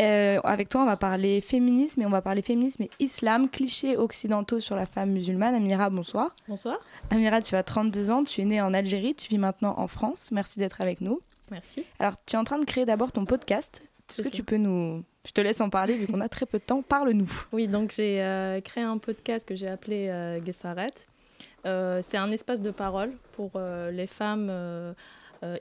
[0.00, 3.96] euh, avec toi, on va parler féminisme et on va parler féminisme et islam, clichés
[3.96, 5.54] occidentaux sur la femme musulmane.
[5.54, 6.34] Amira, bonsoir.
[6.48, 6.78] Bonsoir.
[7.10, 10.30] Amira, tu as 32 ans, tu es née en Algérie, tu vis maintenant en France.
[10.32, 11.20] Merci d'être avec nous.
[11.50, 11.84] Merci.
[11.98, 13.82] Alors, tu es en train de créer d'abord ton podcast.
[14.10, 15.04] Est-ce que tu peux nous...
[15.24, 16.82] Je te laisse en parler vu qu'on a très peu de temps.
[16.82, 17.30] Parle-nous.
[17.52, 20.40] Oui, donc j'ai euh, créé un podcast que j'ai appelé euh,
[21.64, 23.52] euh, C'est un espace de parole pour
[23.90, 24.50] les femmes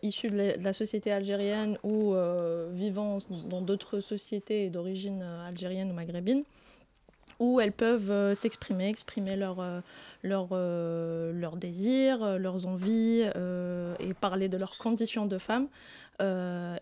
[0.03, 3.17] issus de la, société algérienne ou euh, vivant
[3.49, 6.43] dans d'autres sociétés d'origine euh, algérienne ou maghrébine
[7.39, 9.65] où elles peuvent s'exprimer, exprimer leurs
[10.21, 13.23] leur, désirs, leurs envies
[13.99, 15.67] et parler de leurs conditions de femmes.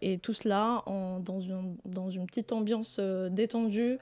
[0.02, 4.00] et tout cela en, dans, une, dans une petite ambiance détendue,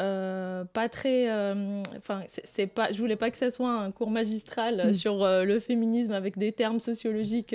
[0.00, 1.30] euh, pas très.
[1.30, 2.90] Euh, enfin, c'est pas.
[2.92, 4.94] Je voulais pas que ça soit un cours magistral mm.
[4.94, 7.54] sur euh, le féminisme avec des termes sociologiques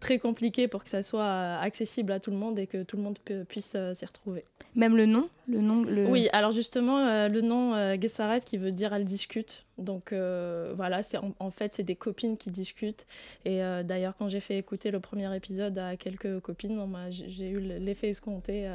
[0.00, 3.02] très compliqués pour que ça soit accessible à tout le monde et que tout le
[3.02, 4.44] monde puisse s'y retrouver.
[4.74, 5.82] Même le nom, le nom.
[5.82, 6.06] Le...
[6.06, 9.64] Oui, alors justement, le nom Gessaret qui veut dire elle discute.
[9.78, 13.06] Donc voilà, c'est en, fait c'est des copines qui discutent.
[13.44, 18.10] Et d'ailleurs quand j'ai fait écouter le premier épisode à quelques copines, j'ai eu l'effet
[18.10, 18.70] escompté.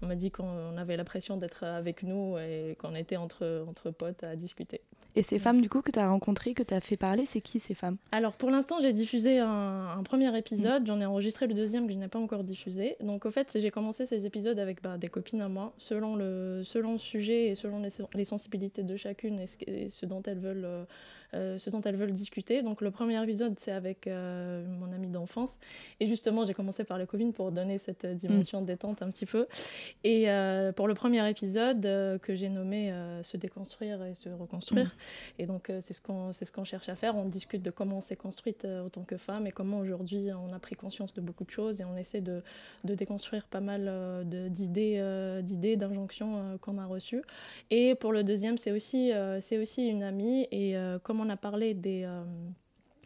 [0.00, 4.22] On m'a dit qu'on avait l'impression d'être avec nous et qu'on était entre, entre potes
[4.24, 4.80] à discuter.
[5.14, 7.40] Et ces femmes du coup que tu as rencontrées, que tu as fait parler, c'est
[7.40, 7.98] qui ces femmes?
[8.12, 11.98] Alors pour l'instant j'ai diffusé un, premier épisode, j'en ai enregistré le deuxième que je
[11.98, 12.96] n'ai pas encore diffusé.
[13.00, 16.62] Donc au fait j'ai commencé ces épisodes avec bah, des copines à moi, selon le,
[16.64, 17.82] selon le sujet et selon
[18.14, 20.84] les, sensibilités de chacune et ce, et ce dont elles veulent euh,
[21.34, 22.62] euh, ce dont elles veulent discuter.
[22.62, 25.58] Donc le premier épisode, c'est avec euh, mon amie d'enfance.
[26.00, 28.66] Et justement, j'ai commencé par le Covid pour donner cette dimension de mm.
[28.66, 29.46] détente un petit peu.
[30.04, 30.26] Et
[30.76, 34.86] pour le premier épisode, que j'ai nommé Se déconstruire et se reconstruire.
[34.86, 35.42] Mm.
[35.42, 37.16] Et donc c'est ce qu'on ce qu'on cherche à faire.
[37.16, 40.52] On discute de comment on s'est construite en tant que femme et comment aujourd'hui on
[40.52, 42.42] a pris conscience de beaucoup de choses et on essaie de,
[42.84, 47.22] de déconstruire pas mal d'idées, d'idées, d'injonctions qu'on a reçues.
[47.70, 51.36] Et pour le deuxième, c'est aussi, c'est aussi une amie et euh, comme on a
[51.36, 52.22] parlé des, euh,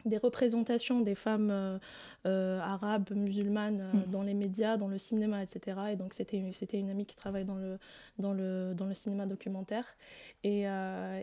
[0.04, 1.78] des représentations des femmes
[2.26, 4.10] euh, arabes, musulmanes mm.
[4.10, 5.78] dans les médias, dans le cinéma, etc.
[5.92, 7.78] Et donc c'était une, c'était une amie qui travaille dans le,
[8.18, 9.84] dans le, dans le cinéma documentaire.
[10.44, 10.62] Et,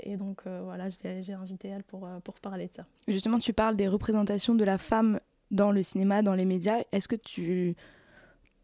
[0.03, 2.85] et donc voilà, j'ai invité elle pour, pour parler de ça.
[3.07, 5.19] Justement, tu parles des représentations de la femme
[5.51, 6.83] dans le cinéma, dans les médias.
[6.91, 7.75] Est-ce que tu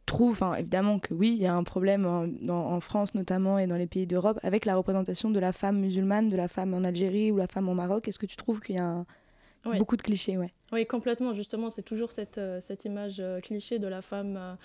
[0.09, 3.87] trouve, évidemment que oui, il y a un problème en, France notamment et dans les
[3.87, 7.37] pays d'Europe avec la représentation de la femme musulmane, de la femme en Algérie ou
[7.37, 8.07] la femme au Maroc.
[8.07, 9.05] Est-ce que tu trouves qu'il y a
[9.63, 10.51] beaucoup de clichés ouais?
[10.71, 11.33] Oui, complètement.
[11.33, 14.57] Justement, c'est toujours cette, euh, cette image euh, cliché de la femme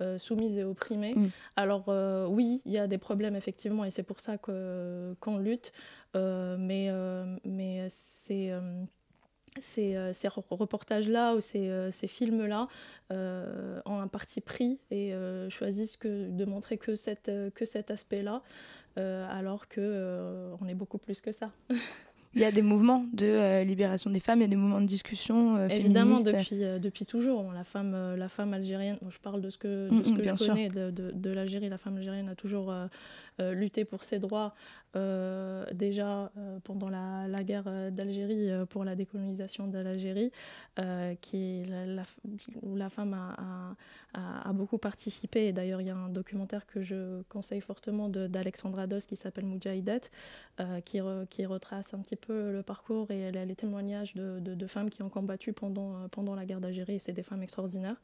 [0.00, 1.14] euh, soumise et opprimée.
[1.14, 1.28] Mm.
[1.56, 1.88] Alors
[2.30, 5.72] oui, il y a des problèmes effectivement et c'est pour ça qu'on lutte.
[6.14, 6.90] mais
[7.44, 8.52] mais c'est
[9.58, 10.12] ces, euh,
[10.50, 12.68] reportages-là ou ces, euh, films-là
[13.12, 15.12] euh, ont un parti pris et
[15.50, 17.28] choisissent que, de montrer que, cet
[17.90, 18.42] aspect-là,
[18.96, 21.50] alors qu'on on est beaucoup plus que ça.
[22.34, 24.86] Il y a des mouvements de libération des femmes, il y a des mouvements de
[24.86, 27.52] discussion Évidemment, depuis, depuis toujours.
[27.52, 30.48] La femme, la femme algérienne, je parle de ce que, de mm, ce que je
[30.48, 32.72] connais de, de, de l'Algérie, la femme algérienne a toujours
[33.38, 34.54] lutter pour ses droits
[35.72, 36.30] déjà
[36.64, 40.30] pendant la, guerre d'Algérie pour la décolonisation de l'Algérie,
[41.20, 41.62] qui
[42.62, 43.74] où la femme a,
[44.14, 45.46] a beaucoup participé.
[45.48, 49.44] Et d'ailleurs, il y a un documentaire que je conseille fortement d'Alexandra Dols qui s'appelle
[49.44, 50.00] Moujahidet,
[50.84, 55.02] qui, qui, retrace un petit peu le parcours et les, témoignages de, de, femmes qui
[55.02, 57.00] ont combattu pendant, pendant la guerre d'Algérie.
[57.00, 57.96] C'est des femmes extraordinaires.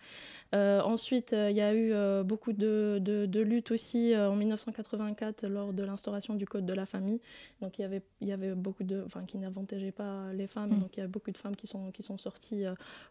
[0.52, 6.34] ensuite, il y a eu beaucoup de, de, luttes aussi en 1984 lors de l'instauration
[6.34, 7.20] du Code de la famille.
[7.60, 9.02] Donc il y avait, il y avait beaucoup de...
[9.04, 10.70] Enfin, qui n'avantageaient pas les femmes.
[10.70, 10.80] Mm.
[10.80, 12.64] Donc il y a beaucoup de femmes qui sont, qui sont sorties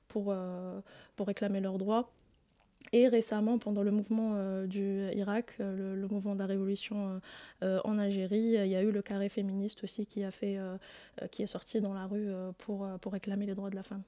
[0.08, 0.36] pour,
[1.16, 2.12] pour réclamer leurs droits.
[2.94, 7.20] Et récemment, pendant le mouvement euh, du Irak, euh, le, mouvement de la révolution
[7.64, 10.58] euh, en Algérie, il y a eu le carré féministe aussi qui, a fait,
[11.32, 14.04] qui est sorti dans la rue pour, pour réclamer les droits de la femme.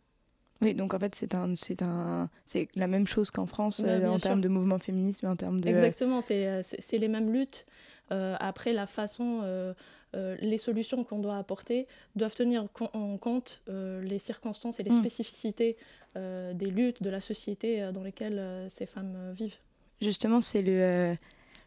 [0.62, 4.20] Oui, donc en fait, c'est un, c'est un, c'est la même chose qu'en France en
[4.20, 5.70] termes de mouvement féministe, mais en termes de.
[5.70, 7.66] Exactement, c'est, c'est les mêmes luttes.
[8.10, 9.74] après, la façon
[10.16, 14.90] euh, les solutions qu'on doit apporter doivent tenir en compte euh, les circonstances et les
[14.90, 15.00] mm.
[15.00, 15.78] spécificités
[16.16, 19.58] euh, des luttes, de la société dans lesquelles ces femmes vivent.
[20.02, 21.16] Justement, c'est le.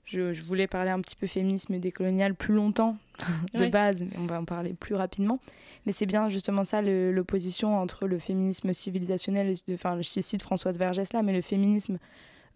[0.05, 2.97] Je, voulais parler un petit peu féminisme décolonial plus longtemps
[3.55, 5.39] de base, mais on va en parler plus rapidement.
[5.87, 11.13] Mais c'est bien justement ça l'opposition entre le féminisme civilisationnel, enfin je cite Françoise Vergès
[11.13, 11.99] là, mais le féminisme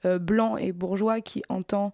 [0.05, 1.93] blanc et bourgeois qui entend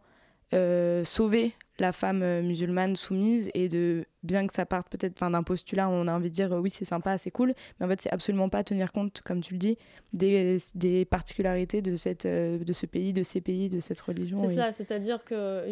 [1.05, 5.88] sauver la femme euh, musulmane soumise et de bien que ça parte peut-être d'un postulat
[5.88, 8.12] on a envie de dire euh, oui c'est sympa c'est cool mais en fait c'est
[8.12, 9.78] absolument pas tenir compte comme tu le dis
[10.12, 14.36] des, des particularités de cette euh, de ce pays de ces pays de cette religion
[14.36, 15.64] c'est cela c'est-à-dire que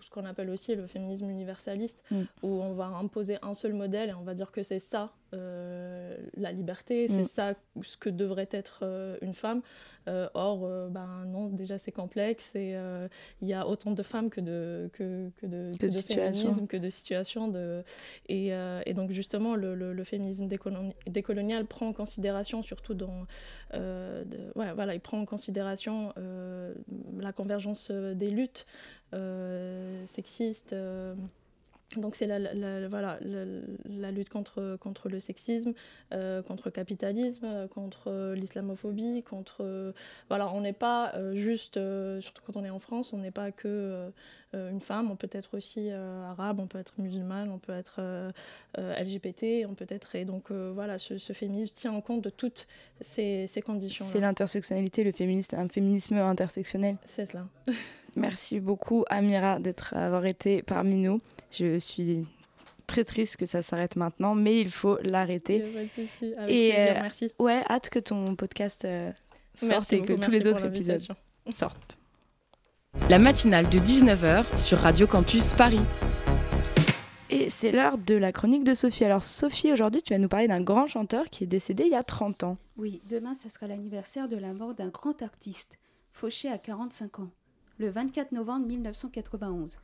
[0.00, 2.22] ce qu'on appelle aussi le féminisme universaliste mm.
[2.42, 6.52] où on va imposer un seul modèle et on va dire que c'est ça la
[6.52, 7.24] liberté c'est mm.
[7.24, 8.84] ça ce que devrait être
[9.20, 9.62] une femme
[10.06, 12.76] or ben non déjà c'est complexe et
[13.42, 16.76] il y a autant de femmes que de que, que de, que, de, féminisme, que
[16.76, 17.48] de situations.
[17.48, 17.82] De...
[18.28, 20.48] Et, euh, et, donc justement, le, le, féminisme
[21.06, 23.26] décolonial prend en considération, surtout dans...
[23.74, 24.24] Euh,
[24.54, 26.74] ouais, voilà, il prend en considération euh,
[27.18, 28.66] la convergence des luttes
[30.06, 30.74] sexistes
[32.00, 35.72] donc c'est la, voilà, la, lutte contre, contre le sexisme,
[36.12, 39.94] euh, contre le capitalisme, contre l'islamophobie, contre...
[40.28, 43.30] voilà, on n'est pas euh, juste, euh, surtout quand on est en France, on n'est
[43.30, 44.10] pas que
[44.52, 48.00] une femme, on peut être aussi arabe, on peut être musulmane, on peut être
[48.78, 50.14] LGBT, on peut être...
[50.14, 52.68] Et donc voilà, ce, féminisme tient en compte de toutes
[53.00, 54.04] ces, ces conditions.
[54.04, 56.98] C'est l'intersectionnalité, le féminisme, un féminisme intersectionnel.
[57.08, 57.48] C'est cela.
[58.16, 61.20] Merci beaucoup Amira d'être avoir été parmi nous.
[61.56, 62.26] Je suis
[62.88, 65.64] très triste que ça s'arrête maintenant, mais il faut l'arrêter.
[66.48, 67.30] Et euh, merci.
[67.38, 69.12] Ouais, hâte que ton podcast euh,
[69.56, 71.06] sorte et que tous les autres épisodes
[71.50, 71.96] sortent.
[73.08, 75.80] La matinale de 19h sur Radio Campus Paris.
[77.30, 79.04] Et c'est l'heure de la chronique de Sophie.
[79.04, 81.96] Alors Sophie, aujourd'hui tu vas nous parler d'un grand chanteur qui est décédé il y
[81.96, 82.58] a 30 ans.
[82.76, 85.78] Oui, demain ça sera l'anniversaire de la mort d'un grand artiste,
[86.12, 87.30] fauché à 45 ans,
[87.78, 89.78] le 24 novembre 1991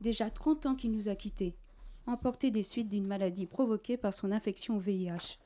[0.00, 1.54] déjà 30 ans qu'il nous a quittés,
[2.06, 5.38] emporté des suites d'une maladie provoquée par son infection au VIH.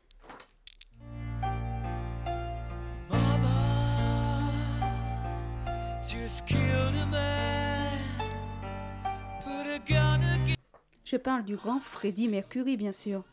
[11.04, 13.24] Je parle du grand Freddie Mercury, bien sûr.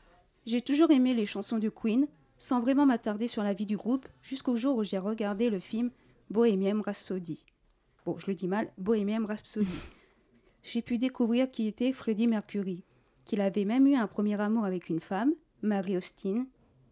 [0.46, 2.08] J'ai toujours aimé les chansons de Queen,
[2.38, 5.92] sans vraiment m'attarder sur la vie du groupe, jusqu'au jour où j'ai regardé le film
[6.30, 7.46] Bohemian Rhapsody.
[8.06, 9.68] Bon, je le dis mal, Bohemian Rhapsody
[10.68, 12.84] j'ai pu découvrir qui était Freddie Mercury,
[13.24, 16.46] qu'il avait même eu un premier amour avec une femme, Mary Austin.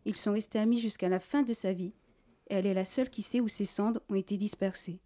[0.05, 1.91] Ils sont restés amis jusqu'à la fin de sa vie,
[2.47, 5.01] et elle est la seule qui sait où ses cendres ont été dispersées.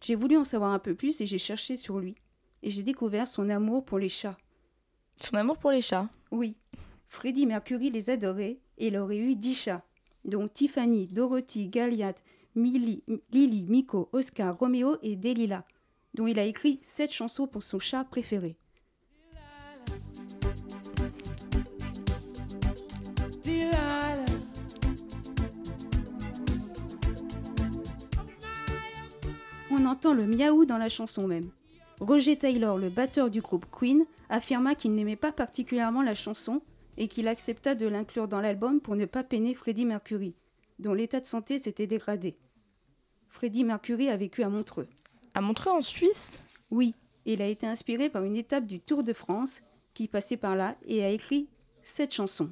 [0.00, 2.16] J'ai voulu en savoir un peu plus et j'ai cherché sur lui,
[2.64, 4.38] et j'ai découvert son amour pour les chats.
[5.20, 6.56] Son amour pour les chats Oui.
[7.06, 9.84] Freddie Mercury les adorait et il aurait eu dix chats,
[10.24, 12.24] dont Tiffany, Dorothy, Galiath,
[12.56, 15.64] Lily, Miko, Oscar, Romeo et Delilah
[16.14, 18.56] dont il a écrit sept chansons pour son chat préféré.
[29.70, 31.50] On entend le miaou dans la chanson même.
[31.98, 36.62] Roger Taylor, le batteur du groupe Queen, affirma qu'il n'aimait pas particulièrement la chanson
[36.98, 40.34] et qu'il accepta de l'inclure dans l'album pour ne pas peiner Freddie Mercury,
[40.78, 42.36] dont l'état de santé s'était dégradé.
[43.28, 44.88] Freddie Mercury a vécu à Montreux
[45.34, 46.32] à Montreux en Suisse
[46.70, 49.60] Oui, il a été inspiré par une étape du Tour de France
[49.94, 51.48] qui passait par là et a écrit
[51.82, 52.50] cette chanson.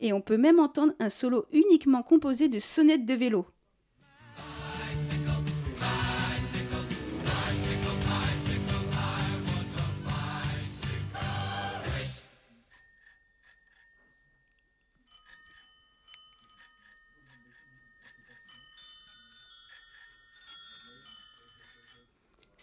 [0.00, 3.46] Et on peut même entendre un solo uniquement composé de sonnettes de vélo.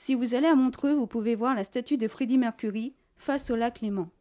[0.06, 3.56] Si vous allez à Montreux, vous pouvez voir la statue de Freddie Mercury face au
[3.56, 4.12] lac Léman.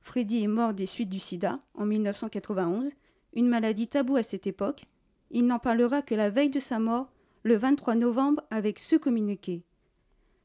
[0.00, 2.90] Freddie est mort des suites du sida en 1991,
[3.34, 4.86] une maladie taboue à cette époque.
[5.30, 7.12] Il n'en parlera que la veille de sa mort,
[7.44, 9.62] le 23 novembre, avec ce communiqué.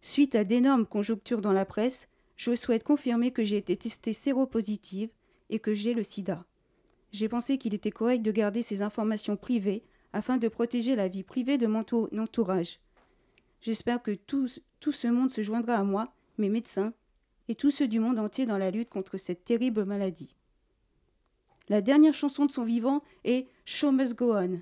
[0.04, 5.10] Suite à d'énormes conjonctures dans la presse, je souhaite confirmer que j'ai été testée séropositive
[5.50, 6.46] et que j'ai le sida.
[7.12, 9.82] J'ai pensé qu'il était correct de garder ces informations privées
[10.14, 11.84] afin de protéger la vie privée de mon
[12.20, 12.80] entourage.
[13.64, 14.48] J'espère que tout,
[14.82, 16.94] tout ce monde se joindra à moi, mes médecins,
[17.48, 20.36] et tous ceux du monde entier dans la lutte contre cette terrible maladie.
[21.70, 24.62] La dernière chanson de son vivant est Show Must Go On.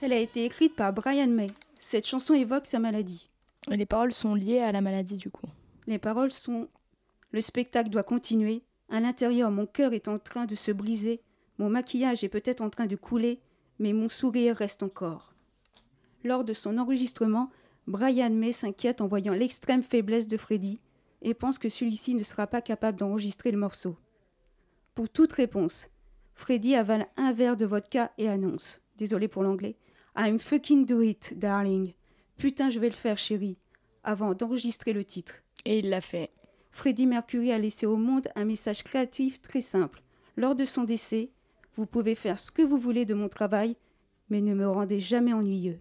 [0.00, 1.48] Elle a été écrite par Brian May.
[1.80, 3.30] Cette chanson évoque sa maladie.
[3.68, 5.48] Et les paroles sont liées à la maladie du coup.
[5.88, 6.68] Les paroles sont
[7.32, 8.62] Le spectacle doit continuer.
[8.90, 11.20] À l'intérieur, mon cœur est en train de se briser.
[11.58, 13.40] Mon maquillage est peut-être en train de couler,
[13.80, 15.34] mais mon sourire reste encore.
[16.22, 17.50] Lors de son enregistrement,
[17.88, 20.78] Brian May s'inquiète en voyant l'extrême faiblesse de Freddy
[21.22, 23.96] et pense que celui-ci ne sera pas capable d'enregistrer le morceau.
[24.94, 25.88] Pour toute réponse,
[26.36, 29.76] Freddy avale un verre de vodka et annonce, désolé pour l'anglais,
[30.20, 31.92] I'm fucking do it, darling.
[32.38, 33.56] Putain, je vais le faire, chérie,
[34.02, 35.34] avant d'enregistrer le titre.
[35.64, 36.32] Et il l'a fait.
[36.72, 40.02] Freddie Mercury a laissé au monde un message créatif très simple.
[40.36, 41.30] Lors de son décès,
[41.76, 43.76] vous pouvez faire ce que vous voulez de mon travail,
[44.28, 45.78] mais ne me rendez jamais ennuyeux.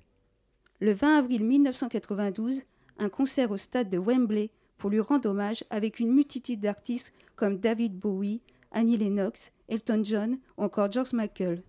[0.81, 2.61] Le 20 avril 1992,
[2.99, 7.57] un concert au stade de Wembley pour lui rendre hommage avec une multitude d'artistes comme
[7.57, 11.63] David Bowie, Annie Lennox, Elton John ou encore George Michael.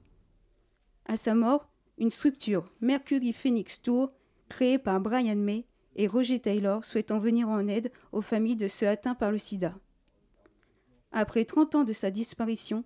[1.07, 4.13] À sa mort, une structure Mercury Phoenix Tour
[4.49, 8.89] créée par Brian May et Roger Taylor souhaitant venir en aide aux familles de ceux
[8.89, 9.75] atteints par le sida.
[11.13, 12.85] Après 30 ans de sa disparition,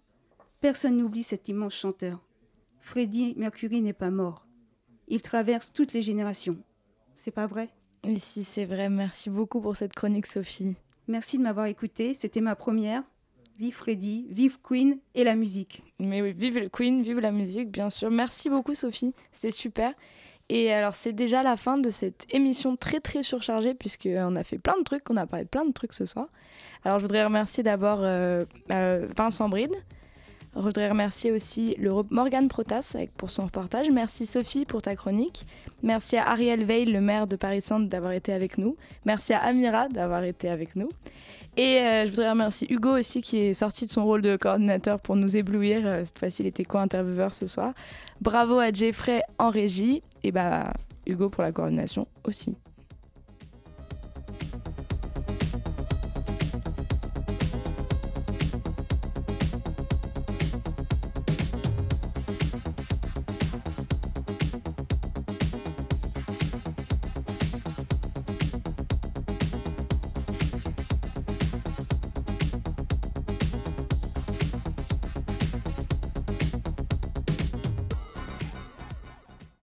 [0.60, 2.24] personne n'oublie cet immense chanteur.
[2.80, 4.46] Freddie Mercury n'est pas mort.
[5.08, 6.58] Il traverse toutes les générations.
[7.14, 7.68] C'est pas vrai?
[8.04, 8.88] Oui, si, c'est vrai.
[8.88, 10.74] Merci beaucoup pour cette chronique, Sophie.
[11.06, 12.14] Merci de m'avoir écouté.
[12.14, 13.04] C'était ma première.
[13.58, 15.82] Vive Freddy, vive Queen et la musique.
[16.00, 18.10] Mais oui, vive le Queen, vive la musique, bien sûr.
[18.10, 19.14] Merci beaucoup, Sophie.
[19.32, 19.92] C'était super.
[20.48, 24.58] Et alors, c'est déjà la fin de cette émission très très surchargée, puisqu'on a fait
[24.58, 26.26] plein de trucs, on a parlé de plein de trucs ce soir.
[26.84, 29.74] Alors, je voudrais remercier d'abord euh, euh, Vincent Bride.
[30.54, 33.88] Je voudrais remercier aussi le Morgan Protas pour son reportage.
[33.90, 35.46] Merci Sophie pour ta chronique.
[35.82, 38.76] Merci à Ariel Veil, le maire de Paris-Centre, d'avoir été avec nous.
[39.06, 40.90] Merci à Amira d'avoir été avec nous.
[41.56, 44.98] Et euh, je voudrais remercier Hugo aussi qui est sorti de son rôle de coordinateur
[44.98, 45.82] pour nous éblouir.
[45.84, 47.74] Euh, cette fois-ci, il était co-intervieweur ce soir.
[48.20, 50.72] Bravo à Jeffrey en régie et bah
[51.06, 52.54] Hugo pour la coordination aussi.